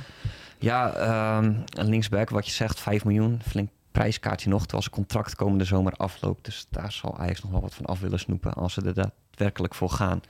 [0.59, 3.41] Ja, ehm, linksback, wat je zegt, 5 miljoen.
[3.47, 6.45] Flink prijskaartje nog, terwijl zijn contract komende zomer afloopt.
[6.45, 9.75] Dus daar zal Ajax nog wel wat van af willen snoepen als ze er daadwerkelijk
[9.75, 10.21] voor gaan.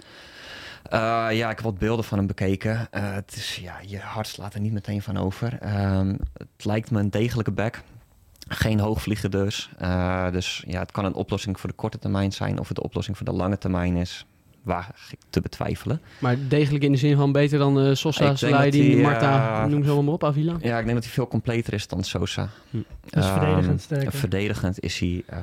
[0.91, 2.87] Eh, ja, ik heb wat beelden van hem bekeken.
[2.91, 5.59] Eh, het is, ja, je hart slaat er niet meteen van over.
[5.61, 7.83] Ehm, het lijkt me een degelijke back.
[8.49, 9.71] Geen hoogvlieger dus.
[9.79, 12.59] Eh, dus ja, het kan een oplossing voor de korte termijn zijn.
[12.59, 14.27] Of het de oplossing voor de lange termijn is.
[14.63, 16.01] Waar ik te betwijfelen.
[16.19, 19.87] Maar degelijk in de zin van beter dan eh Sosa, dat hij, Marta, noem ze
[19.91, 20.57] allemaal maar op, Avila.
[20.61, 22.49] Ja, ik denk dat hij veel completer is dan Sosa.
[22.71, 22.77] Hm.
[23.11, 24.13] Dus Ehm, verdedigend sterker.
[24.13, 25.39] Verdedigend is hij eh,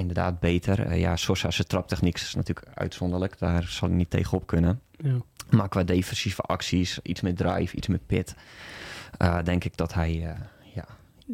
[0.00, 0.80] inderdaad beter.
[0.86, 3.38] Eh, ja, Sosa, zijn traptechniek is natuurlijk uitzonderlijk.
[3.38, 4.80] Daar zal hij niet tegenop kunnen.
[4.96, 5.16] ja.
[5.50, 8.34] Maar qua defensieve acties, iets met drive, iets met pit,
[9.18, 10.32] eh, denk ik dat hij eh,
[10.74, 10.84] ja,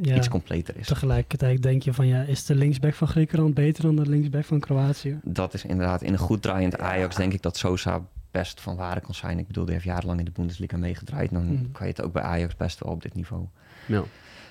[0.02, 0.86] Ja, iets completer is.
[0.86, 4.60] tegelijkertijd denk je van ja, is de linksback van Griekenland beter dan de linksback van
[4.60, 5.18] Kroatië?
[5.24, 8.00] Dat is inderdaad in een goed draaiend Ajax, denk ik dat Sosa
[8.30, 9.38] best van waarde kan zijn.
[9.38, 11.30] Ik bedoel, die heeft jarenlang in de Bundesliga meegedraaid.
[11.30, 11.72] Dan Mhm.
[11.72, 13.44] kan je het ook bij Ajax best wel op dit niveau.
[13.86, 14.02] Ja.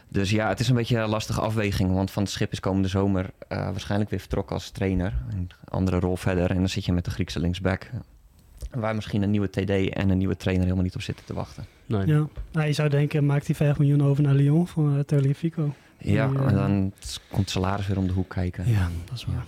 [0.07, 1.93] Dus ja, het is een beetje een lastige afweging.
[1.93, 5.13] Want Van het Schip is komende zomer eh, waarschijnlijk weer vertrokken als trainer.
[5.29, 6.49] Een andere rol verder.
[6.49, 7.89] En dan zit je met de Griekse linksback.
[8.71, 11.65] Waar misschien een nieuwe TD en een nieuwe trainer helemaal niet op zitten te wachten.
[11.85, 12.07] Nee.
[12.07, 12.27] Ja.
[12.51, 15.73] Nou, je zou denken, maakt die 5 miljoen over naar Lyon van uh, Fico.
[15.97, 16.91] Ja, Die, eh, en dan
[17.31, 18.69] komt salaris weer om de hoek kijken.
[18.69, 19.45] Ja, dat is waar.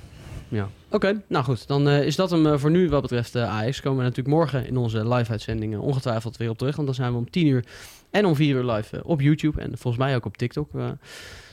[0.47, 0.69] Ja.
[0.89, 1.67] Oké, nou goed.
[1.67, 3.81] Dan eh, is dat hem voor nu wat betreft eh, Ajax.
[3.81, 6.75] Komen we natuurlijk morgen in onze live-uitzendingen ongetwijfeld weer op terug.
[6.75, 7.65] Want dan zijn we om 10 uur
[8.11, 9.61] en om 4 uur live eh, op YouTube.
[9.61, 10.69] En volgens mij ook op TikTok.
[10.75, 10.89] eh.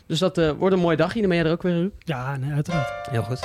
[0.06, 1.20] dus dat eh, wordt een mooie dagje.
[1.20, 1.92] Dan ben jij er ook weer, Ruud.
[1.98, 3.08] Ja, nee, uiteraard.
[3.10, 3.40] Heel goed.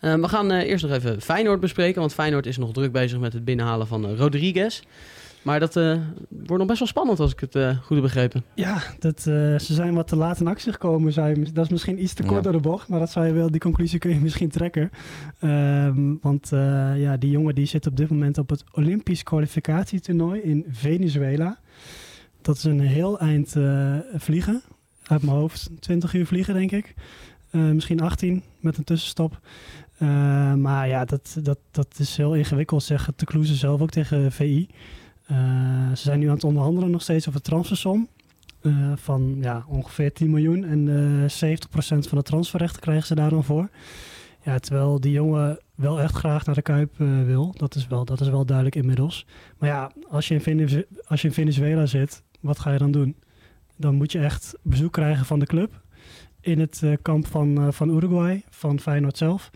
[0.00, 2.00] Eh, we gaan eh, eerst nog even Feyenoord bespreken.
[2.00, 4.82] Want Feyenoord is nog druk bezig met het binnenhalen van Rodriguez.
[5.42, 5.96] Maar dat eh,
[6.28, 8.44] wordt nog best wel spannend als ik het eh, goed heb begrepen.
[8.54, 9.24] Ja, dat, eh,
[9.58, 11.12] ze zijn wat te laat in actie gekomen.
[11.12, 12.40] Zou je, dat is misschien iets te kort Ja.
[12.50, 14.90] door de bocht, maar dat zou je wel, die conclusie kun je misschien trekken.
[15.40, 20.40] Ehm, want eh, ja, die jongen die zit op dit moment op het Olympisch kwalificatietoernooi
[20.40, 21.58] in Venezuela.
[22.42, 24.62] Dat is een heel eind eh, vliegen.
[25.06, 26.94] Uit mijn hoofd 20 uur vliegen, denk ik.
[27.50, 29.40] Eh, misschien 18 met een tussenstop.
[29.98, 34.32] Eh, maar ja, dat, dat, dat is heel ingewikkeld, zeggen de Kloeze zelf ook tegen
[34.32, 34.68] VI.
[35.30, 38.08] Eh, ze zijn nu aan het onderhandelen nog steeds over transfersom.
[38.60, 40.64] eh, van ja, ongeveer 10 miljoen.
[40.64, 40.88] En
[41.24, 43.68] eh 70% van de transferrechten krijgen ze daar dan voor.
[44.44, 47.54] Ja, terwijl die jongen wel echt graag naar de Kuip eh, wil.
[47.56, 49.26] Dat is, wel, dat is wel duidelijk inmiddels.
[49.58, 53.16] Maar ja, als je, in als je in Venezuela zit, wat ga je dan doen?
[53.76, 55.80] Dan moet je echt bezoek krijgen van de club.
[56.40, 59.50] In het eh, kamp van, eh, van Uruguay, van Feyenoord zelf.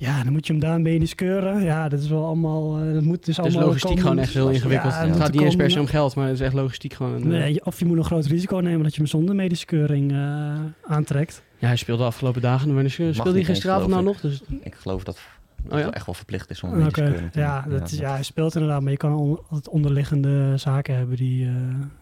[0.00, 1.62] Ja, dan moet je hem daar medisch keuren.
[1.62, 2.78] Ja, dat is wel allemaal...
[2.78, 4.92] eh, dat moet dus Het is allemaal logistiek komen- gewoon echt heel ingewikkeld.
[4.92, 7.16] Ja, het gaat niet eens per se om geld, maar het is echt logistiek gewoon.
[7.16, 10.12] eh, Nee, of je moet een groot risico nemen dat je hem zonder medische keuring
[10.12, 10.54] eh,
[10.86, 11.42] aantrekt.
[11.58, 12.74] Ja, hij speelde de afgelopen dagen.
[12.74, 14.20] Wanneer speelde hij gisteravond nou nog?
[14.20, 15.18] Dus, Ik geloof dat,
[15.62, 15.84] dat Oh ja?
[15.84, 18.22] het echt wel verplicht is om een medische keuring te ja, dat is, ja, hij
[18.22, 19.12] speelt inderdaad, maar je kan
[19.48, 21.52] altijd onderliggende zaken hebben die eh,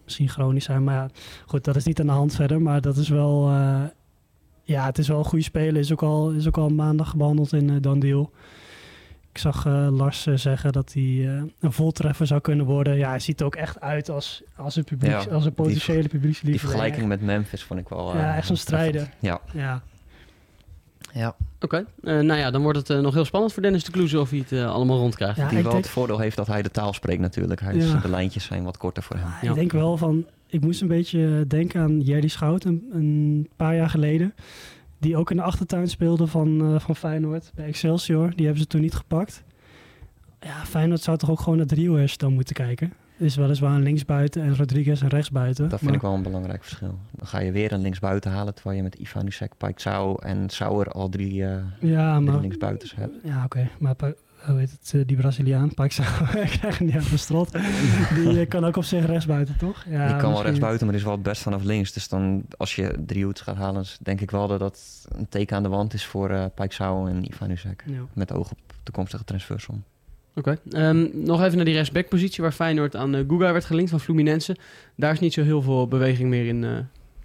[0.04, 0.84] misschien chronisch zijn.
[0.84, 1.08] Maar ja,
[1.46, 2.62] goed, dat is niet aan de hand verder.
[2.62, 3.80] Maar dat is wel, eh,
[4.68, 5.76] ja, het is wel een goede speler.
[5.81, 8.31] Is ook al, is ook al maandag behandeld in uh, Dandeal.
[9.33, 12.96] Ik zag eh, Lars eh, zeggen dat hij eh, een voltreffer zou kunnen worden.
[12.96, 16.09] Ja, hij ziet er ook echt uit als, als een, publiek, Ja, als een potentiële
[16.09, 16.50] publieksliefde.
[16.50, 18.16] Die vergelijking met Memphis vond ik wel...
[18.16, 19.11] Ja, eh, echt zo'n strijder.
[19.18, 19.83] Ja, Ja,
[21.12, 21.35] ja.
[21.61, 24.20] Oké, Eh, nou ja, dan wordt het eh, nog heel spannend voor Dennis de Kloeze
[24.20, 25.37] of hij het eh, allemaal rondkrijgt.
[25.37, 27.61] Ja, die wel denk- het voordeel heeft dat hij de taal spreekt natuurlijk.
[27.61, 27.98] Hij is, Ja.
[27.98, 29.26] De lijntjes zijn wat korter voor hem.
[29.42, 29.48] Ja.
[29.48, 33.74] Ik denk wel van, ik moest een beetje denken aan Jerry Schout een, een paar
[33.76, 34.34] jaar geleden.
[34.98, 38.32] Die ook in de achtertuin speelde van, eh, van Feyenoord bij Excelsior.
[38.34, 39.44] Die hebben ze toen niet gepakt.
[40.40, 42.92] Ja, Feyenoord zou toch ook gewoon naar driehoers dan moeten kijken.
[43.18, 45.62] Is weliswaar een linksbuiten en Rodriguez een rechtsbuiten.
[45.68, 46.98] Dat vind maar- ik wel een belangrijk verschil.
[47.11, 50.87] Dan ga je weer een linksbuiten halen, terwijl je met Ivan Nusek, Paixão en Sauer
[50.87, 52.40] al drie, eh Ja, drie maar...
[52.40, 53.14] linksbuitens hebt.
[53.24, 53.68] Ja, oké.
[53.78, 53.94] Maar
[54.50, 57.52] hoe heet het, eh, die Braziliaan, Paixão, ik krijg hem niet uit strot.
[58.14, 59.84] Die eh, kan ook op zich rechtsbuiten, toch?
[59.88, 61.92] Ja, die kan wel misschien- rechtsbuiten, maar die is wel het best vanaf links.
[61.92, 65.62] Dus dan, als je driehoeds gaat halen, denk ik wel dat dat een teken aan
[65.62, 67.56] de wand is voor eh Paixão en Ivan.
[67.87, 68.00] Ja.
[68.12, 69.82] Met oog op toekomstige transfersom.
[70.34, 70.58] Oké.
[70.70, 74.56] Ehm, nog even naar die rechtsbackpositie waar Feyenoord aan uh, Guga werd gelinkt van Fluminense.
[74.96, 76.64] Daar is niet zo heel veel beweging meer in.
[76.64, 76.70] eh,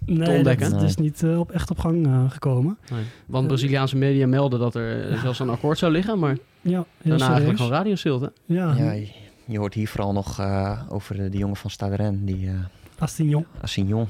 [0.06, 0.70] Nee, ontdekken.
[0.70, 0.88] dat Nee.
[0.88, 2.78] is niet eh, op, echt op gang eh, gekomen.
[3.26, 6.84] want Braziliaanse media melden dat er eh, zelfs een akkoord zou liggen, maar Ja, heel
[7.02, 8.32] daarna eigenlijk gewoon radiostilte.
[8.44, 9.08] Ja, Ja, je,
[9.46, 12.54] je hoort hier vooral nog eh, over de, die jongen van Stade Rennes, die eh
[12.98, 13.46] Astignon.
[13.60, 14.08] Assignon.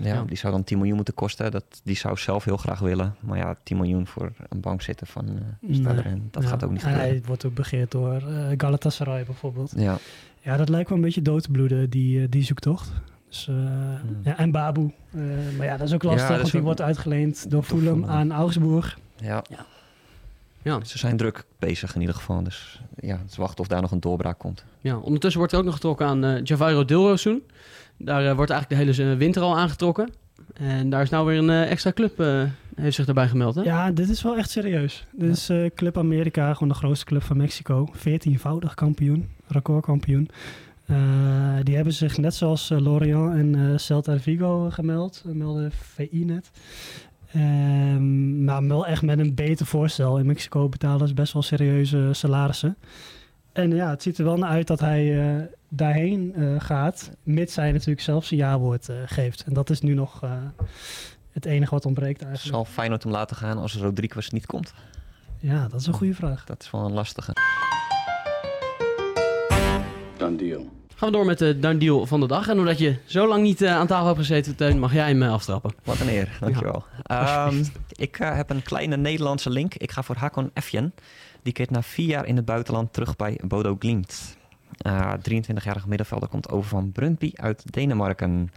[0.00, 0.22] Ja, Ja.
[0.26, 1.50] die zou dan 10 miljoen moeten kosten.
[1.50, 3.14] Dat, die zou zelf heel graag willen.
[3.20, 6.02] Maar ja, 10 miljoen voor een bank zitten van eh Stade Nee.
[6.02, 7.10] Rennes, dat Ja, gaat ook niet en gebeuren.
[7.10, 9.72] Hij wordt ook begeerd door eh, Galatasaray bijvoorbeeld.
[9.76, 9.98] Ja,
[10.42, 12.92] Ja, dat lijkt wel een beetje dood te bloeden, die, eh, die zoektocht.
[13.34, 13.54] Dus, eh,
[14.24, 14.92] ja, en Babu.
[15.10, 15.20] Eh,
[15.56, 16.34] maar ja, dat is ook lastig, Hmm.
[16.34, 18.98] Ja, want die wordt uitgeleend door Fulham aan Augsburg.
[19.16, 19.42] ja.
[20.62, 20.84] Ja.
[20.84, 22.42] Ze zijn druk bezig in ieder geval.
[22.42, 24.64] Dus ja, het is wachten of daar nog een doorbraak komt.
[24.80, 27.42] ja, ondertussen wordt er ook nog getrokken aan eh Javairo Dilrosun.
[27.96, 30.08] Daar wordt eigenlijk de hele winter al aangetrokken.
[30.54, 32.42] En daar is nou weer een extra club, eh,
[32.76, 33.54] heeft zich daarbij gemeld.
[33.54, 33.62] Hè?
[33.62, 35.06] Ja, dit is wel echt serieus.
[35.12, 37.88] Dit is eh, Club Amerika, gewoon de grootste club van Mexico.
[37.96, 40.28] 14-voudig kampioen, recordkampioen.
[40.86, 45.22] Eh, die hebben zich net zoals eh, Lorient en eh, Celta Vigo gemeld.
[45.26, 46.50] Meldde VI net.
[47.32, 50.18] Ehm, maar wel echt met een beter voorstel.
[50.18, 52.76] In Mexico betalen ze best wel serieuze salarissen.
[53.52, 57.10] En ja, het ziet er wel naar uit dat hij daarheen gaat.
[57.22, 59.44] Mits hij natuurlijk zelf zijn jaarwoord eh, geeft.
[59.44, 60.22] En dat is nu nog
[61.32, 62.54] het enige wat ontbreekt eigenlijk.
[62.54, 64.74] Zal Feyenoord hem laten gaan als Rodriguez niet komt?
[65.38, 66.44] Ja, dat is een goede vraag.
[66.44, 67.32] Dat is wel een lastige.
[70.24, 70.70] Done deal.
[70.94, 72.48] Gaan we door met de done deal van de dag.
[72.48, 75.22] En omdat je zo lang niet eh, aan tafel hebt gezeten, Teun, mag jij hem
[75.22, 75.74] eh, aftrappen.
[75.84, 76.84] Wat een eer, dankjewel.
[77.02, 79.74] Ehm, ik eh, heb een kleine Nederlandse link.
[79.74, 80.94] Ik ga voor Hakon Efjen.
[81.42, 84.36] Die keert na vier jaar in het buitenland terug bij Bodo Glimt.
[84.76, 88.52] Eh 23-jarige middenvelder komt over van Brøndby uit Denemarken.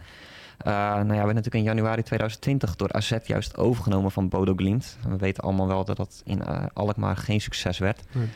[0.58, 4.98] Eh nou ja, werd natuurlijk in januari 2020 door AZ juist overgenomen van Bodo Glimt.
[5.08, 8.02] We weten allemaal wel dat dat in Alkmaar geen succes werd.
[8.12, 8.28] Nee.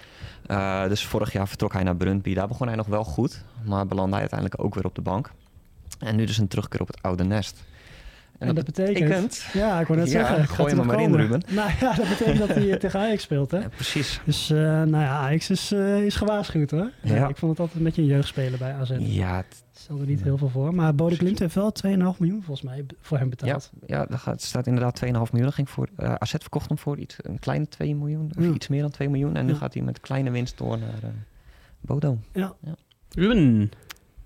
[0.52, 2.34] Eh, dus vorig jaar vertrok hij naar Brøndby.
[2.34, 5.30] Daar begon hij nog wel goed, maar belandde hij uiteindelijk ook weer op de bank.
[5.98, 7.62] En nu dus een terugkeer op het oude nest.
[8.48, 9.44] En dat betekent...
[9.52, 10.48] Ja, ik wou net Ja, zeggen.
[10.48, 11.14] gooi hem maar in.
[11.14, 11.42] Ruben.
[11.54, 13.58] Nou ja, dat betekent dat hij tegen Ajax speelt, hè?
[13.58, 14.20] Ja, precies.
[14.24, 16.90] Dus uh, nou ja, Ajax is, uh, is gewaarschuwd, hoor.
[17.02, 17.14] Ja.
[17.14, 17.28] Ja.
[17.28, 18.92] ik vond het altijd een beetje een jeugdspeler bij AZ.
[18.98, 20.74] Ja, het- Stel er niet heel veel voor.
[20.74, 23.70] Maar Bode Klimt heeft wel 2,5 miljoen volgens mij voor hem ja, betaald.
[23.86, 25.42] ja daar gaat, staat inderdaad 2,5 miljoen.
[25.42, 28.50] Dat ging voor, eh, AZ verkocht hem voor iets, een kleine 2 miljoen, of Ja.
[28.50, 29.36] iets meer dan 2 miljoen.
[29.36, 29.58] En nu Ja.
[29.58, 31.08] gaat hij met kleine winst door naar eh,
[31.80, 32.18] Bodo.
[32.32, 32.54] Ja.
[33.14, 33.70] Ruben.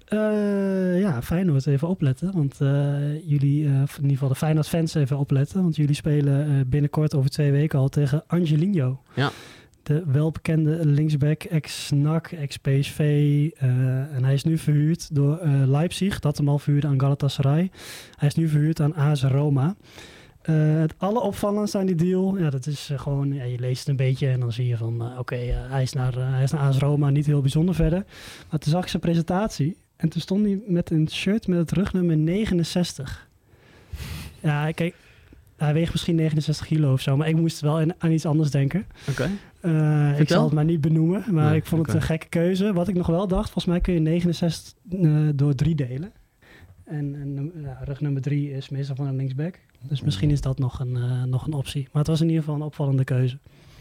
[0.06, 2.32] Eh, ja, Feyenoord even opletten.
[2.32, 5.62] Want eh, jullie, eh, in ieder geval de Feyenoord fans even opletten.
[5.62, 9.02] Want jullie spelen binnenkort over twee weken al tegen Angelino.
[9.14, 9.30] Ja.
[9.82, 12.98] De welbekende linksback, ex-NAC, ex-PSV.
[14.12, 16.18] en hij is nu verhuurd door Leipzig.
[16.20, 17.70] Dat hem al verhuurde aan Galatasaray.
[18.16, 19.76] Hij is nu verhuurd aan AS Roma.
[20.46, 23.96] Eh, het alleropvallendste aan die deal, ja, dat is gewoon, ja, je leest het een
[23.96, 27.10] beetje en dan zie je van, oké, hij, is naar, hij is naar AS Roma,
[27.10, 28.04] niet heel bijzonder verder.
[28.50, 31.72] Maar toen zag ik zijn presentatie en toen stond hij met een shirt met het
[31.72, 33.28] rugnummer 69.
[34.40, 34.94] Ja, kijk,
[35.56, 38.50] hij weegt misschien 69 kilo of zo, maar ik moest wel in- aan iets anders
[38.50, 38.86] denken.
[39.10, 39.30] Oké.
[39.60, 42.72] Eh, ik zal het maar niet benoemen, maar Nee, ik vond het een gekke keuze.
[42.72, 46.12] Wat ik nog wel dacht, volgens mij kun je 69 eh, door drie delen.
[46.84, 49.58] En, en num- ja, rug nummer drie is meestal van een linksback.
[49.82, 51.82] Dus misschien is dat nog een, eh, nog een optie.
[51.82, 53.38] Maar het was in ieder geval een opvallende keuze.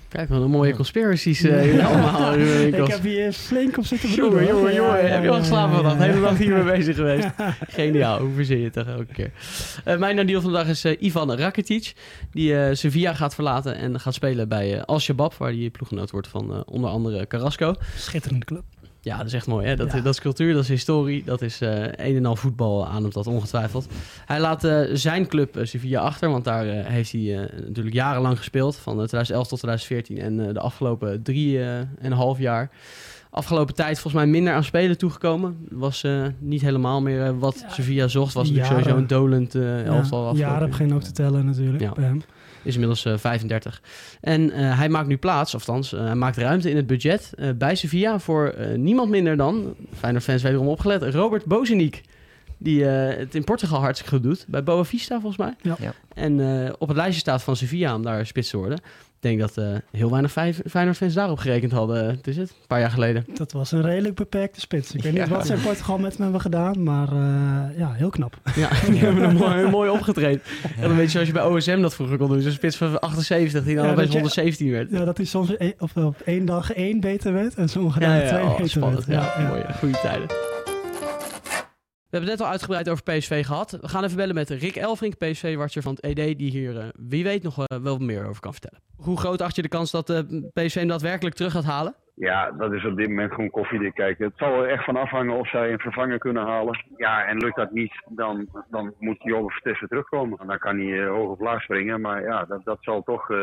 [0.09, 2.33] Kijk, wat een mooie conspiracies eh, hier allemaal.
[2.37, 4.45] ik heb hier flink op zitten broeden.
[4.45, 5.03] Jongen, jongen, Ja, jongen.
[5.03, 5.97] ja, Heb je al geslapen ja, vannacht?
[5.97, 7.27] De hele dag hiermee bezig geweest.
[7.69, 8.19] Geniaal.
[8.19, 9.31] Hoe verzin je het toch elke keer?
[9.83, 11.93] Eh, mijn deal van de dag is eh, Ivan Rakitic.
[12.31, 15.33] Die eh, Sevilla gaat verlaten en gaat spelen bij Al Shabab.
[15.33, 17.75] Waar die ploeggenoot wordt van eh, onder andere Carrasco.
[17.97, 18.63] Schitterende club.
[19.05, 19.67] Ja, dat is echt mooi.
[19.67, 19.75] Hè?
[19.75, 20.01] Dat, Ja.
[20.01, 23.27] dat is cultuur, dat is historie, dat is eh, een en al voetbal aan dat
[23.27, 23.87] ongetwijfeld.
[24.25, 28.75] Hij laat eh, zijn club eh, Sevilla achter, want daar heeft hij natuurlijk jarenlang gespeeld.
[28.75, 32.69] Van eh, 2011 tot 2014 en de afgelopen drie en een half jaar.
[33.29, 35.67] Afgelopen tijd volgens mij minder aan spelen toegekomen.
[35.71, 36.03] Was
[36.39, 38.33] niet helemaal meer wat Ja, Sevilla zocht.
[38.33, 38.83] Was natuurlijk jaren.
[38.83, 40.31] sowieso een dolend elftal.
[40.35, 42.21] Ja, jaren begint ook te tellen natuurlijk bij hem.
[42.65, 43.81] Is inmiddels eh, 35.
[44.21, 47.31] En eh, hij maakt nu plaats, of althans, eh, hij maakt ruimte in het budget
[47.37, 52.01] eh, bij Sevilla voor eh, niemand minder dan, Feyenoord fans wederom opgelet, Robert Bozeniek.
[52.57, 54.45] Die eh, het in Portugal hartstikke goed doet.
[54.47, 55.53] Bij Boa Vista volgens mij.
[55.61, 55.75] Ja.
[55.79, 55.93] Ja.
[56.13, 58.79] En eh, op het lijstje staat van Sevilla om daar spits te worden.
[59.25, 60.31] Ik denk dat eh, heel weinig
[60.65, 62.05] Feyenoord fans daarop gerekend hadden.
[62.07, 63.25] Het is het, een paar jaar geleden.
[63.33, 64.93] Dat was een redelijk beperkte spits.
[64.95, 68.09] Ik weet niet wat ze in Portugal met hem hebben gedaan, maar eh, ja, heel
[68.09, 68.37] knap.
[68.55, 70.41] Ja, die hebben hem mooi, mooi opgetraind.
[70.79, 72.41] En een beetje zoals je bij OSM dat vroeger kon doen.
[72.41, 74.89] Zo'n spits van 78 die dan Ja, opeens dat je- 117 werd.
[74.91, 78.21] Ja, dat hij soms e- of op één dag één beter werd en sommige dagen
[78.23, 79.05] ja, twee oh, beter spannend.
[79.05, 79.23] werd.
[79.37, 79.61] Ja, mooi.
[79.79, 80.54] Goede tijden.
[82.15, 83.71] We hebben het net al uitgebreid over PSV gehad.
[83.71, 87.23] We gaan even bellen met Rick Elfrink, PSV-watcher van het ED, die hier eh, wie
[87.23, 88.79] weet nog eh, wel meer over kan vertellen.
[88.95, 90.19] Hoe groot acht je de kans dat eh,
[90.53, 91.95] PSV hem daadwerkelijk terug gaat halen?
[92.15, 94.25] Ja, dat is op dit moment gewoon koffiedik kijken.
[94.25, 96.85] Het zal er echt van afhangen of zij een vervanger kunnen halen.
[96.97, 100.39] Ja, en lukt dat niet, dan, dan moet Jobe Vertessen terugkomen.
[100.39, 102.01] En dan kan hij eh, hoog of laag springen.
[102.01, 103.37] Maar ja, dat, dat zal toch eh,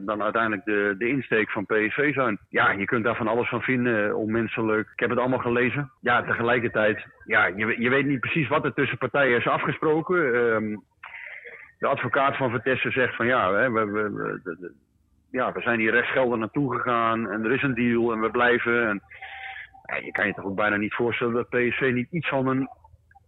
[0.00, 2.38] dan uiteindelijk de, de insteek van PSV zijn.
[2.48, 4.88] Ja, je kunt daar van alles van vinden, eh, onmenselijk.
[4.92, 5.90] Ik heb het allemaal gelezen.
[6.00, 10.34] Ja, tegelijkertijd, ja, je, je weet niet precies wat er tussen partijen is afgesproken.
[10.34, 10.76] Ehm,
[11.78, 14.72] de advocaat van Vertessen zegt van ja, hè, we, we, we-
[15.30, 18.88] ja, we zijn hier rechtsgelden naartoe gegaan en er is een deal en we blijven.
[18.88, 19.02] En,
[19.86, 22.68] ja, je kan je toch ook bijna niet voorstellen dat PSV niet iets van een,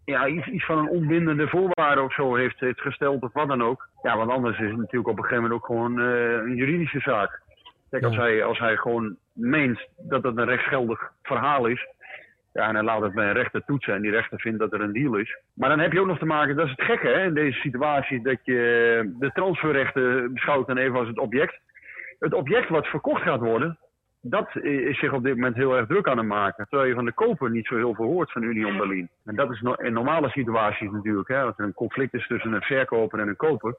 [0.05, 3.63] ja, iets, iets van een onbindende voorwaarde of zo heeft, heeft gesteld of wat dan
[3.63, 3.89] ook.
[4.03, 7.01] Ja, want anders is het natuurlijk op een gegeven moment ook gewoon eh, een juridische
[7.01, 7.41] zaak.
[7.91, 11.87] Kijk, als, hij, als hij gewoon meent dat het een rechtsgeldig verhaal is,
[12.53, 14.81] ja, en hij laat het bij een rechter toetsen en die rechter vindt dat er
[14.81, 15.39] een deal is.
[15.55, 17.59] Maar dan heb je ook nog te maken, dat is het gekke hè, in deze
[17.59, 21.61] situatie, dat je de transferrechten beschouwt dan even als het object.
[22.19, 23.79] Het object wat verkocht gaat worden,
[24.21, 26.67] dat is zich op dit moment heel erg druk aan het maken.
[26.69, 29.09] Terwijl je van de koper niet zo heel veel hoort van Union Berlin.
[29.25, 32.53] En dat is no- in normale situaties natuurlijk, hè, als er een conflict is tussen
[32.53, 33.77] een verkoper en een koper.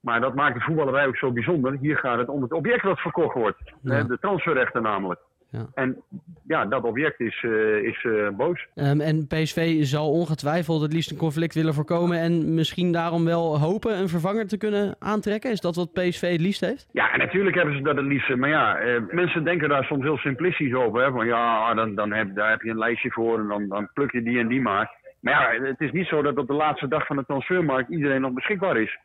[0.00, 1.76] Maar dat maakt de voetballerij ook zo bijzonder.
[1.80, 3.58] Hier gaat het om het object wat verkocht wordt.
[3.80, 4.02] Ja.
[4.02, 5.20] De transferrechten namelijk.
[5.50, 5.66] Ja.
[5.74, 6.02] En
[6.46, 8.66] ja, dat object is, eh, is eh, boos.
[8.74, 13.58] Ehm, en PSV zal ongetwijfeld het liefst een conflict willen voorkomen en misschien daarom wel
[13.58, 15.50] hopen een vervanger te kunnen aantrekken.
[15.50, 16.88] Is dat wat PSV het liefst heeft?
[16.92, 18.36] Ja, en natuurlijk hebben ze dat het liefst.
[18.36, 21.02] Maar ja, eh, mensen denken daar soms heel simplistisch over.
[21.02, 21.10] Hè?
[21.10, 24.12] Van ja, dan, dan heb, daar heb je een lijstje voor en dan, dan pluk
[24.12, 25.04] je die en die maar.
[25.20, 28.20] Maar ja, het is niet zo dat op de laatste dag van de transfermarkt iedereen
[28.20, 28.98] nog beschikbaar is.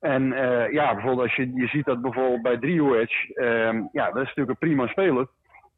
[0.00, 4.22] En eh, ja, bijvoorbeeld als je, je ziet dat bijvoorbeeld bij Driehoedge, ehm ja, dat
[4.22, 5.26] is natuurlijk een prima speler.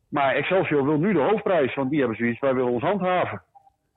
[0.09, 3.42] Maar Excelsior wil nu de hoofdprijs, want die hebben zoiets, wij willen ons handhaven.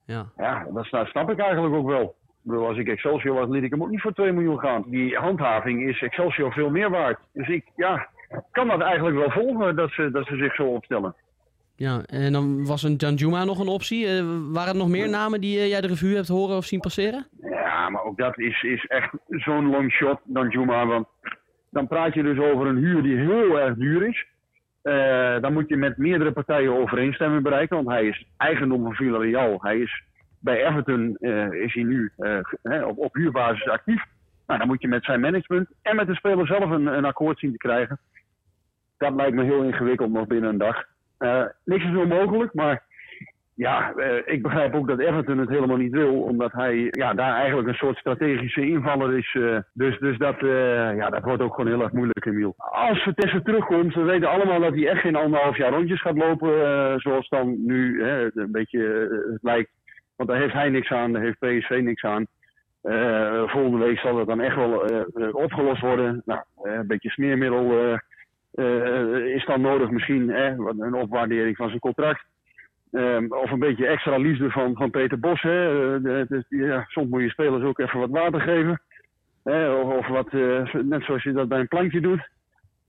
[0.06, 0.26] Ja.
[0.38, 2.15] Ja, dat snap, snap ik eigenlijk ook wel.
[2.30, 4.84] Ik bedoel, als ik Excelsior was, liet ik hem ook niet voor 2 miljoen gaan.
[4.88, 7.19] Die handhaving is Excelsior veel meer waard.
[7.34, 8.08] Dus ik, ja,
[8.52, 11.15] kan dat eigenlijk wel volgen dat ze, dat ze zich zo opstellen.
[11.76, 14.08] Ja, en dan was een Danjuma nog een optie.
[14.08, 16.80] Eh, waren er nog meer namen die eh, jij de revue hebt horen of zien
[16.80, 17.28] passeren?
[17.41, 20.86] Ja, maar ook dat is, is echt zo'n long shot dan Juma.
[20.86, 21.08] Want
[21.69, 24.26] dan praat je dus over een huur die heel erg duur is.
[24.82, 27.76] Eh, dan moet je met meerdere partijen overeenstemming bereiken.
[27.76, 29.58] Want hij is eigendom van Villarreal.
[29.62, 30.04] Hij is
[30.39, 34.04] bij Everton eh, is hij nu eh, op, op huurbasis actief.
[34.48, 37.39] Nou, dan moet je met zijn management en met de speler zelf een, een akkoord
[37.39, 38.00] zien te krijgen.
[38.98, 40.84] Dat lijkt me heel ingewikkeld nog binnen een dag.
[41.65, 42.84] Niks is onmogelijk, maar
[43.60, 47.36] ja, eh, ik begrijp ook dat Everton het helemaal niet wil, omdat hij ja, daar
[47.36, 49.36] eigenlijk een soort strategische invaller is.
[49.36, 49.58] eh.
[49.74, 52.54] dus dus dat, eh, ja, dat wordt ook gewoon heel erg moeilijk, Emiel.
[52.58, 56.52] Als Vitesse terugkomt, we weten allemaal dat hij echt geen anderhalf jaar rondjes gaat lopen,
[57.00, 58.80] zoals dan nu hè, een beetje
[59.32, 59.72] het lijkt.
[60.15, 62.26] Want daar heeft hij niks aan, daar heeft PSV niks aan.
[63.48, 64.86] Volgende week zal het dan echt wel
[65.32, 66.22] opgelost worden.
[66.26, 67.93] Nou, een beetje smeermiddel
[69.26, 70.48] is dan nodig misschien, hè,
[70.80, 72.28] een opwaardering van zijn contract.
[72.91, 75.41] Ehm, of een beetje extra liefde van, van Peter Bos.
[75.41, 75.95] Hè.
[76.08, 78.82] Eh, ja, soms moet je spelers ook even wat water geven.
[79.43, 82.30] Hè, of, of wat, eh, net zoals je dat bij een plankje doet.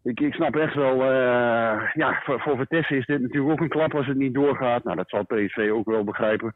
[0.02, 3.94] Ik, snap echt wel, eh, ja, voor, voor Vitesse is dit natuurlijk ook een klap
[3.94, 4.84] als het niet doorgaat.
[4.84, 6.54] Nou, dat zal PSV ook wel begrijpen.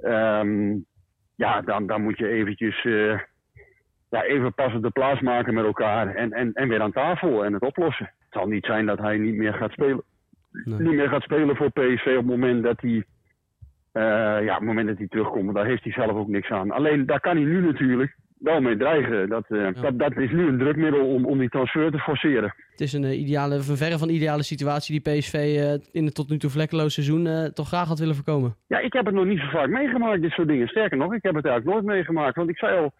[0.00, 0.74] Ehm,
[1.34, 2.82] ja, dan, dan moet je eventjes
[4.10, 7.44] ja, even pas op de plaats maken met elkaar en, en, en weer aan tafel
[7.44, 8.04] en het oplossen.
[8.04, 10.02] Het zal niet zijn dat hij niet meer gaat spelen
[10.64, 10.80] Nee.
[10.80, 13.04] niet meer gaat spelen voor PSV op het moment dat hij,
[13.92, 15.54] eh, ja, op het moment dat hij terugkomt.
[15.54, 16.70] Daar heeft hij zelf ook niks aan.
[16.70, 19.28] Alleen daar kan hij nu natuurlijk wel mee dreigen.
[19.28, 22.54] Dat, eh, dat, dat is nu een drukmiddel om, om die transfer te forceren.
[22.70, 25.34] Het is een eh, ideale, van verre van ideale situatie die PSV
[25.92, 28.56] in het tot nu toe vlekkeloos seizoen toch graag had willen voorkomen.
[28.66, 30.68] Ja, ik heb het nog niet zo vaak meegemaakt, dit soort dingen.
[30.68, 32.36] Sterker nog, ik heb het eigenlijk nooit meegemaakt.
[32.36, 32.92] Want ik zei al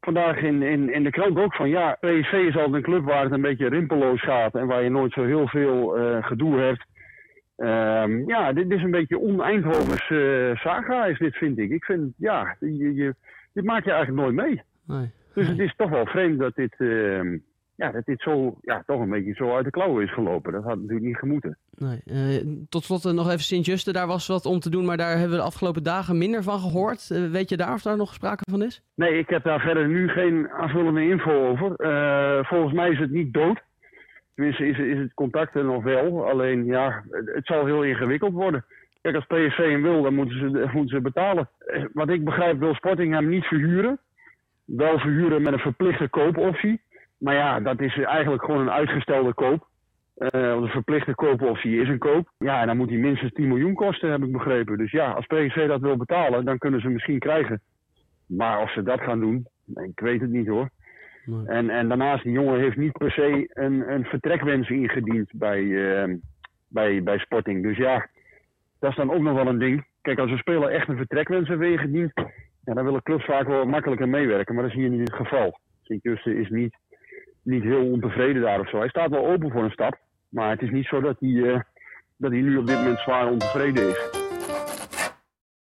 [0.00, 3.22] vandaag in, in, in de krant ook van ja, PSV is altijd een club waar
[3.22, 4.54] het een beetje rimpelloos gaat.
[4.54, 6.84] En waar je nooit zo heel veel gedoe hebt.
[7.58, 11.70] Ehm, ja, dit is een beetje on-Eindhovens eh, saga is dit, vind ik.
[11.70, 13.14] Ik vind, ja, je, je,
[13.52, 14.62] dit maak je eigenlijk nooit mee.
[14.86, 15.10] Nee.
[15.34, 17.38] Dus het is toch wel vreemd dat dit, ehm,
[17.74, 20.52] ja, dat dit zo, ja, toch een beetje zo uit de klauwen is gelopen.
[20.52, 21.58] Dat had natuurlijk niet gemoeten.
[21.70, 22.00] Nee.
[22.04, 23.92] Eh, tot slot eh, nog even Sint-Juste.
[23.92, 26.58] Daar was wat om te doen, maar daar hebben we de afgelopen dagen minder van
[26.58, 27.10] gehoord.
[27.10, 28.82] Eh, weet je daar of daar nog sprake van is?
[28.94, 31.74] Nee, ik heb daar verder nu geen aanvullende info over.
[32.46, 33.62] Volgens mij is het niet dood.
[34.38, 36.28] Tenminste, is, is het contact er nog wel.
[36.28, 38.64] Alleen, ja, het, zal heel ingewikkeld worden.
[39.00, 41.48] Kijk, als PSV hem wil, dan moeten ze, moeten ze betalen.
[41.58, 43.98] Eh, Wat ik begrijp wil Sporting hem niet verhuren.
[44.64, 46.80] Wel verhuren met een verplichte koopoptie.
[47.18, 49.66] Maar ja, dat is eigenlijk gewoon een uitgestelde koop.
[50.14, 52.30] Eh, want een verplichte koopoptie is een koop.
[52.38, 54.78] Ja, en dan moet hij minstens 10 miljoen kosten, heb ik begrepen.
[54.78, 57.60] Dus ja, als PSV dat wil betalen, dan kunnen ze hem misschien krijgen.
[58.26, 60.70] Maar of ze dat gaan doen, ik weet het niet hoor.
[61.46, 66.14] En, en daarnaast, die jongen heeft niet per se een, een vertrekwens ingediend bij, eh,
[66.68, 67.62] bij, bij Sporting.
[67.62, 68.08] Dus ja,
[68.78, 69.86] dat is dan ook nog wel een ding.
[70.02, 72.12] Kijk, als een speler echt een vertrekwens heeft ingediend,
[72.64, 74.54] ja, dan willen clubs vaak wel makkelijker meewerken.
[74.54, 75.58] Maar dat is hier niet het geval.
[75.82, 76.76] Sint-Juste is niet,
[77.42, 78.78] niet heel ontevreden daar of zo.
[78.78, 79.98] Hij staat wel open voor een stap.
[80.28, 81.60] Maar het is niet zo dat hij, eh,
[82.16, 84.17] dat hij nu op dit moment zwaar ontevreden is.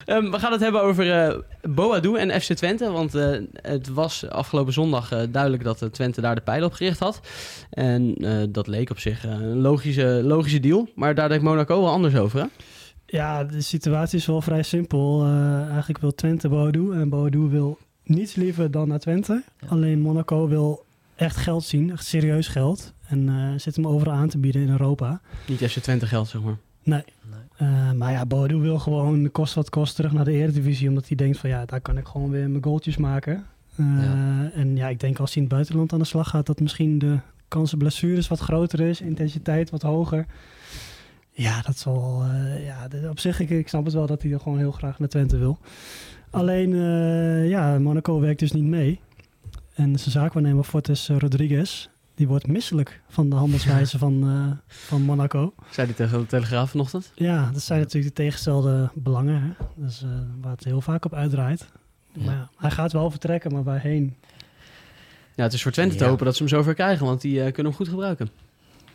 [0.05, 2.91] Ehm, we gaan het hebben over eh Boadu en FC Twente.
[2.91, 6.99] Want eh, het was afgelopen zondag eh, duidelijk dat Twente daar de pijlen op gericht
[6.99, 7.19] had.
[7.69, 10.89] En eh, dat leek op zich een logische, logische deal.
[10.95, 12.45] Maar daar denkt Monaco wel anders over, hè?
[13.05, 15.23] Ja, de situatie is wel vrij simpel.
[15.23, 19.43] Eh, eigenlijk wil Twente Boadu en Boadu wil niets liever dan naar Twente.
[19.67, 22.93] Alleen Monaco wil echt geld zien, echt serieus geld.
[23.07, 25.21] En eh, zit hem overal aan te bieden in Europa.
[25.47, 26.57] Niet FC Twente geld, zeg maar.
[26.85, 27.03] Nee.
[27.57, 30.89] Eh, maar ja, Boadu wil gewoon kost wat kost terug naar de Eredivisie.
[30.89, 33.45] Omdat hij denkt van ja, daar kan ik gewoon weer mijn goaltjes maken.
[33.75, 34.49] Eh, Ja.
[34.53, 36.45] En ja, ik denk als hij in het buitenland aan de slag gaat...
[36.45, 39.01] dat misschien de kans op blessures wat groter is.
[39.01, 40.25] Intensiteit wat hoger.
[41.31, 42.23] Ja, dat zal...
[42.23, 44.99] eh, ja, op zich, ik, ik snap het wel dat hij er gewoon heel graag
[44.99, 45.57] naar Twente wil.
[46.29, 46.75] Alleen,
[47.47, 48.99] ja, Monaco werkt dus niet mee.
[49.73, 51.89] En zijn zaakwaarnemer Fortes Rodriguez...
[52.15, 55.53] die wordt misselijk van de handelswijze van, eh, van Monaco.
[55.71, 57.11] Zei hij tegen de Telegraaf vanochtend?
[57.15, 59.41] Ja, dat zijn natuurlijk de tegenstelde belangen.
[59.41, 59.65] Hè?
[59.83, 60.09] Dus, eh,
[60.41, 61.67] waar het heel vaak op uitdraait.
[62.13, 62.23] Ja.
[62.25, 64.15] Maar ja, hij gaat wel vertrekken, maar waarheen?
[65.35, 66.09] Ja, het is voor Twente te Ja.
[66.09, 67.05] hopen dat ze hem zover krijgen.
[67.05, 68.29] Want die eh, kunnen hem goed gebruiken.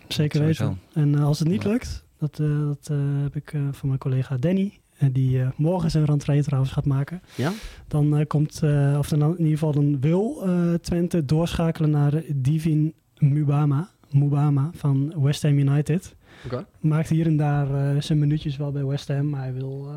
[0.09, 0.68] Zeker Sowieso.
[0.68, 0.80] weten.
[1.14, 4.37] En als het niet lukt, dat, eh, dat eh, heb ik eh, van mijn collega
[4.37, 4.78] Danny,
[5.12, 7.22] die eh, morgen zijn rentree trouwens gaat maken.
[7.37, 7.52] Ja?
[7.88, 12.22] Dan eh, komt, eh, of dan in ieder geval dan wil eh, Twente doorschakelen naar
[12.35, 16.14] Divin Mubama, Mubama van West Ham United.
[16.44, 16.66] Oké.
[16.80, 19.96] Maakt hier en daar eh, zijn minuutjes wel bij West Ham, maar hij wil, eh,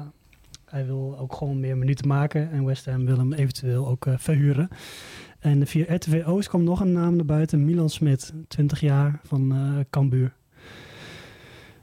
[0.66, 2.52] hij wil ook gewoon meer minuten maken.
[2.52, 4.70] En West Ham wil hem eventueel ook eh, verhuren.
[5.40, 9.54] En via RTV Oost kwam nog een naam naar buiten, Milan Smit, 20 jaar van
[9.90, 10.34] Cambuur.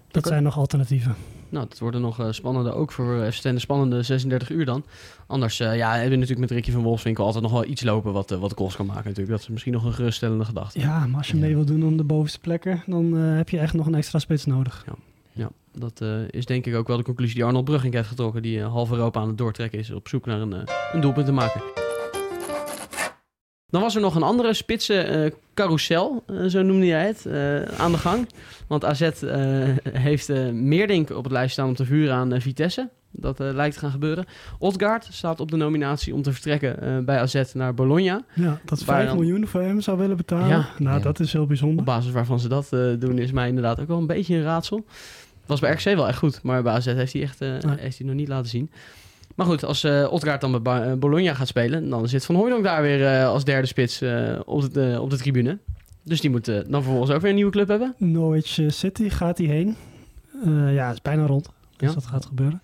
[0.08, 1.14] Dat zijn nog alternatieven.
[1.50, 4.84] Nou, dat worden nog eh, spannende, ook voor FC Twente, spannende 36 uur dan.
[5.26, 8.12] Anders eh, ja, hebben we natuurlijk met Ricky van Wolfswinkel altijd nog wel iets lopen
[8.12, 9.30] wat, eh, wat goals kan maken natuurlijk.
[9.30, 10.78] Dat is misschien nog een geruststellende gedachte.
[10.80, 11.40] Ja, maar als je Ja.
[11.40, 14.18] mee wil doen om de bovenste plekken, dan eh, heb je echt nog een extra
[14.18, 14.84] spits nodig.
[15.32, 18.42] Ja, dat eh, is denk ik ook wel de conclusie die Arnold Brugging heeft getrokken.
[18.42, 21.26] Die eh, half Europa aan het doortrekken is op zoek naar een, eh, een doelpunt
[21.26, 21.60] te maken.
[23.70, 27.62] Dan was er nog een andere spitse eh, carousel, eh, zo noemde jij het, eh,
[27.62, 28.28] aan de gang.
[28.66, 29.10] Want AZ
[29.92, 32.88] heeft Meerdink op het lijst staan om te vuren aan Vitesse.
[33.12, 34.24] Dat lijkt te gaan gebeuren.
[34.58, 38.22] Odgaard staat op de nominatie om te vertrekken bij AZ naar Bologna.
[38.34, 40.48] Ja, dat Waar 5 dan- miljoen voor hem zou willen betalen.
[40.48, 40.68] Ja.
[40.78, 41.02] Nou, Ja.
[41.02, 41.78] dat is heel bijzonder.
[41.78, 42.68] Op basis waarvan ze dat
[42.98, 44.84] doen is mij inderdaad ook wel een beetje een raadsel.
[45.46, 47.38] Was bij RKC wel echt goed, maar bij AZ heeft hij, echt,
[47.78, 48.70] heeft hij nog niet laten zien.
[49.40, 52.82] Maar goed, als Odgaard dan bij eh, Bologna gaat spelen, dan zit Van Hooydonk daar
[52.82, 54.02] weer eh, als derde spits
[54.44, 55.58] op, de, op de tribune.
[56.04, 57.94] Dus die moet dan vervolgens ook weer een nieuwe club hebben.
[57.98, 59.76] Norwich City gaat hij heen.
[60.46, 61.50] Ja, het is bijna rond.
[61.76, 61.94] Dus Ja.
[61.94, 62.60] dat gaat gebeuren.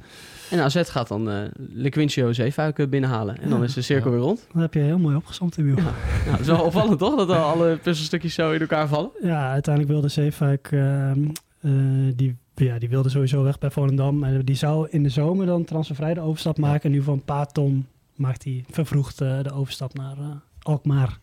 [0.50, 1.36] En AZ gaat dan eh
[1.72, 3.40] Lequincio Zeefuik eh, binnenhalen.
[3.40, 3.64] En dan Ja.
[3.64, 4.46] is de cirkel weer rond.
[4.52, 5.76] Dat heb je heel mooi opgezomd, Emiel.
[5.76, 5.82] Ja.
[6.24, 9.10] Ja, het is wel opvallend toch, dat al alle puzzelstukjes zo in elkaar vallen.
[9.22, 10.68] uiteindelijk wilde Zeefuik...
[10.72, 11.24] ehm,
[11.60, 11.70] eh,
[12.16, 14.24] die, ja, die wilde sowieso weg bij Volendam.
[14.24, 16.82] En die zou in de zomer dan transfervrij de overstap maken.
[16.82, 20.24] En nu voor een paar ton maakt hij vervroegd eh, de overstap naar eh,
[20.62, 21.18] Alkmaar.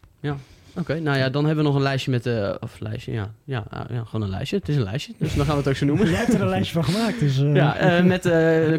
[0.77, 2.27] Oké, nou ja, dan hebben we nog een lijstje met...
[2.59, 3.31] of lijstje, ja.
[3.43, 4.57] Ja, ja, gewoon een lijstje.
[4.57, 6.09] Het is een lijstje, dus dan gaan we het ook zo noemen.
[6.09, 7.19] Jij hebt er een lijstje van gemaakt.
[7.19, 8.21] Dus, Ja, met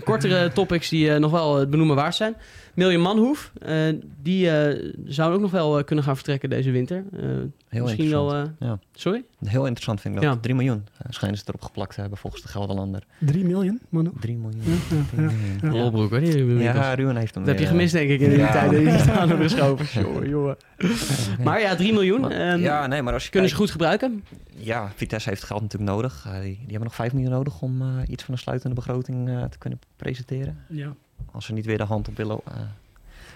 [0.04, 2.36] kortere topics die nog wel het benoemen waard zijn.
[2.74, 3.76] Miljan Manhoef, eh,
[4.22, 6.96] die eh, zou ook nog wel eh, kunnen gaan vertrekken deze winter.
[7.12, 8.30] Eh, Heel misschien interessant.
[8.30, 8.42] wel...
[8.42, 8.78] eh, Ja.
[8.92, 9.24] Sorry?
[9.44, 10.32] Heel interessant vind ik dat.
[10.34, 10.38] Ja.
[10.40, 13.02] 3 miljoen schijnen ze erop geplakt te hebben volgens de Gelderlander.
[13.18, 14.10] 3 miljoen, Manu.
[14.20, 14.62] 3 miljoen.
[14.64, 15.30] Ja, ja, 3 ja.
[15.32, 15.58] miljoen.
[15.62, 15.80] Ja.
[15.80, 16.20] Rolbroek, hoor.
[16.20, 18.70] Die, die Ja, Ruben heeft hem dat heb je gemist, denk ik, in die tijd
[18.70, 20.00] dat je niet aan hebben geschoven.
[20.02, 20.56] Jongen, jongen.
[21.44, 22.20] Maar ja, 3 miljoen.
[22.20, 24.24] Maar- ehm, ja, nee, maar als je kunnen ze goed gebruiken.
[24.56, 26.26] Ja, Vitesse heeft geld natuurlijk nodig.
[26.32, 29.42] Die, die hebben nog 5 miljoen nodig om eh, iets van een sluitende begroting eh,
[29.44, 30.58] te kunnen presenteren.
[30.68, 30.94] Ja.
[31.32, 32.54] Als ze niet weer de hand op willen eh,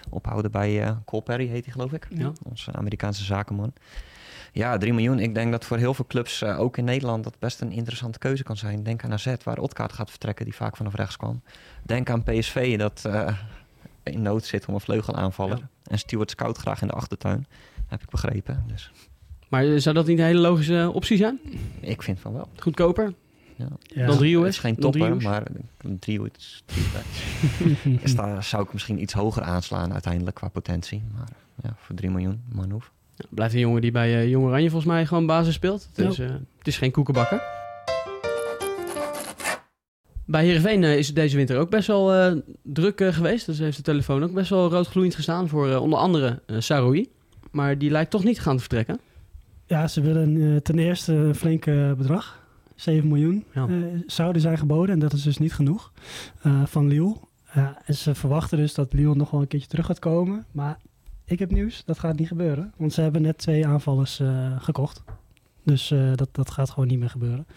[0.09, 2.07] ophouden bij eh Cole Perry, heet hij geloof ik.
[2.09, 2.31] Ja.
[2.43, 3.73] Onze Amerikaanse zakenman.
[4.51, 5.19] Ja, 3 miljoen.
[5.19, 8.19] Ik denk dat voor heel veel clubs, eh, ook in Nederland, dat best een interessante
[8.19, 8.83] keuze kan zijn.
[8.83, 11.41] Denk aan AZ, waar Otkaart gaat vertrekken, die vaak vanaf rechts kwam.
[11.83, 13.09] Denk aan PSV, dat
[14.03, 15.57] in nood zit om een vleugelaanvaller.
[15.57, 15.69] Ja.
[15.83, 17.47] En Stuart Scout graag in de achtertuin.
[17.87, 18.63] Heb ik begrepen.
[18.67, 18.91] Dus
[19.47, 21.39] Maar zou dat niet een hele logische optie zijn?
[21.79, 22.47] ik vind van wel.
[22.55, 23.13] Goedkoper
[23.59, 23.67] Ja.
[23.81, 24.05] Ja.
[24.05, 24.23] dan?
[24.23, 25.43] Het is geen topper, maar
[25.77, 26.63] een driehoek is
[27.99, 31.03] is daar zou ik misschien iets hoger aanslaan uiteindelijk qua potentie.
[31.15, 31.27] Maar
[31.63, 32.91] ja, voor 3 miljoen, Manhoef.
[33.15, 35.89] Ja, blijft een jongen die bij eh Jong Oranje volgens mij gewoon basis speelt.
[35.95, 36.23] Het is, Ja.
[36.25, 37.41] eh, het is geen koekenbakker.
[40.25, 42.33] Bij Heerenveen eh, is het deze winter ook best wel eh,
[42.63, 43.45] druk geweest.
[43.45, 47.09] Dus heeft de telefoon ook best wel roodgloeiend gestaan voor onder andere Saroui.
[47.51, 48.99] Maar die lijkt toch niet te gaan vertrekken.
[49.65, 51.65] Ja, ze willen ten eerste een flink
[51.97, 52.39] bedrag.
[52.79, 53.67] 7 miljoen Ja.
[53.67, 53.75] eh,
[54.05, 54.93] zouden zijn geboden.
[54.93, 55.91] En dat is dus niet genoeg
[56.41, 57.15] eh, van Lille.
[57.53, 60.45] Ja, en ze verwachten dus dat Lille nog wel een keertje terug gaat komen.
[60.51, 60.77] Maar
[61.25, 62.73] ik heb nieuws, dat gaat niet gebeuren.
[62.77, 65.03] Want ze hebben net twee aanvallers eh, gekocht.
[65.63, 67.47] Dus dat, dat gaat gewoon niet meer gebeuren.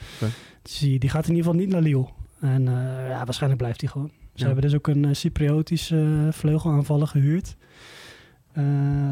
[0.62, 2.06] Dus die, die gaat in ieder geval niet naar Lille.
[2.40, 2.62] En
[3.08, 4.10] ja, waarschijnlijk blijft hij gewoon.
[4.34, 4.44] Ze Ja.
[4.44, 7.56] hebben dus ook een uh, Cypriotische vleugelaanvaller gehuurd.
[8.52, 8.62] Eh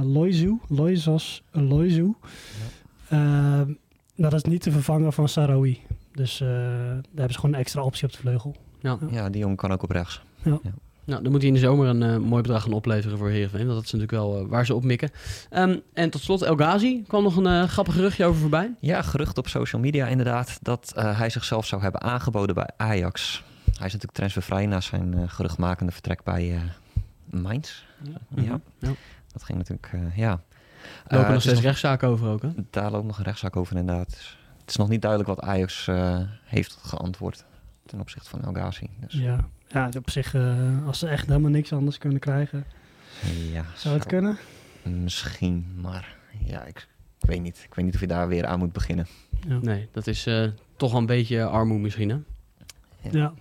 [0.03, 2.13] Loizu, Loizos Loizu.
[3.09, 3.61] Eh,
[4.17, 5.81] dat is niet te vervangen van Sarawi.
[6.21, 8.57] Dus eh, daar hebben ze gewoon een extra optie op de vleugel.
[9.11, 10.23] Ja, die jongen kan ook op rechts.
[11.05, 13.67] Nou, dan moet hij in de zomer een eh, mooi bedrag gaan opleveren voor Heerenveen.
[13.67, 15.11] Dat is natuurlijk wel eh, waar ze op mikken.
[15.51, 17.03] Ehm, en tot slot El Ghazi.
[17.07, 18.75] kwam nog een grappig geruchtje over voorbij.
[18.81, 23.43] Ja, gerucht op social media inderdaad dat eh, hij zichzelf zou hebben aangeboden bij Ajax.
[23.65, 26.61] Hij is natuurlijk transfervrij na zijn geruchtmakende vertrek bij eh
[27.31, 27.83] Mainz.
[28.03, 28.11] Ja.
[28.29, 28.45] Mhm.
[28.79, 28.95] Ja.
[29.33, 30.41] Dat ging natuurlijk, eh, ja.
[31.07, 32.49] Er lopen nog is steeds rechtszaken over ook, hè?
[32.71, 34.37] Daar loopt nog een rechtszaak over inderdaad.
[34.71, 37.45] Het is nog niet duidelijk wat Ajax eh, heeft geantwoord
[37.87, 38.87] ten opzichte van El Ghazi.
[39.01, 42.65] Dus, Ja, ja op zich, eh, als ze echt helemaal niks anders kunnen krijgen,
[43.53, 44.39] ja, zou het kunnen?
[44.83, 46.89] Misschien, maar ja, ik,
[47.21, 47.63] ik weet niet.
[47.65, 49.07] Ik weet niet of je daar weer aan moet beginnen.
[49.49, 49.59] Ja.
[49.61, 52.19] Nee, dat is eh, toch een beetje armoe misschien, hè?
[53.11, 53.33] Ja.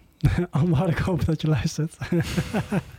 [0.49, 1.97] Anwar, ik hoop dat je luistert.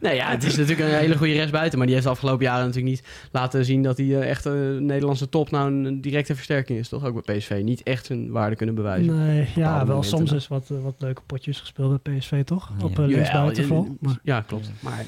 [0.00, 1.76] Nee, ja, het is natuurlijk een hele goede rechtsbuiten.
[1.78, 3.02] Maar die heeft de afgelopen jaren natuurlijk niet
[3.32, 6.88] laten zien dat hij eh, echt een Nederlandse top nou een directe versterking is.
[6.88, 7.60] Toch ook bij PSV.
[7.64, 9.26] Niet echt zijn waarde kunnen bewijzen.
[9.26, 10.38] Nee, ja, wel soms dan.
[10.38, 12.72] is wat, eh, wat leuke potjes gespeeld bij PSV, toch?
[12.78, 12.84] Ja.
[12.84, 13.96] Op uh, linksbuiten eh, vol.
[14.00, 14.70] Maar, Ja, klopt.
[14.80, 15.04] Maar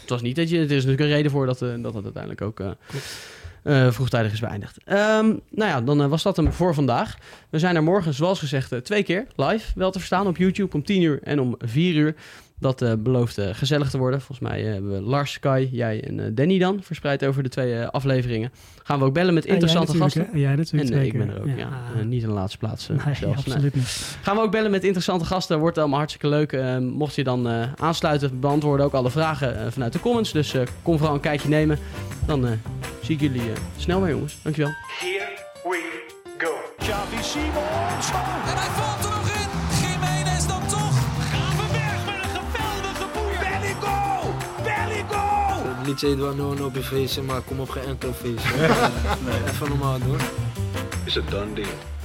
[0.00, 0.56] het was niet dat je...
[0.56, 2.70] Er is natuurlijk een reden voor dat, eh, dat het uiteindelijk ook eh,
[3.62, 4.78] eh, vroegtijdig is beëindigd.
[4.84, 7.16] Ehm, nou ja, dan eh, was dat hem voor vandaag.
[7.50, 10.74] We zijn er morgen, zoals gezegd, eh, twee keer live wel te verstaan op YouTube
[10.76, 12.14] om 10 uur en om 4 uur.
[12.60, 14.20] Dat eh, belooft eh, gezellig te worden.
[14.20, 17.74] Volgens mij eh, hebben we Lars, Kai, jij en Danny dan verspreid over de twee
[17.74, 18.52] eh, afleveringen.
[18.82, 20.28] Gaan we ook bellen met jij interessante gasten.
[20.32, 20.38] hè?
[20.38, 21.68] Jij natuurlijk En ik ben er ook, ja.
[22.04, 23.46] Niet in de laatste plaats nee, zelfs.
[23.46, 24.16] Absoluut niet.
[24.22, 25.58] Gaan we ook bellen met interessante gasten.
[25.58, 26.80] Wordt allemaal hartstikke leuk.
[26.80, 30.32] Mocht je dan eh, aansluiten, we beantwoorden ook alle vragen vanuit de comments.
[30.32, 31.78] Dus eh, kom vooral een kijkje nemen.
[32.26, 32.52] Dan eh,
[33.02, 34.38] zie ik jullie eh, snel weer, jongens.
[34.42, 34.72] Dankjewel.
[34.98, 35.28] Here
[35.62, 36.06] we
[36.38, 36.50] go.
[36.78, 38.10] Xavi Simons.
[45.88, 48.54] Het liedje heet wel No op je feestje, maar kom op geen enkel feestje.
[49.48, 50.16] Even normaal doen.
[51.04, 51.97] It's a done deal.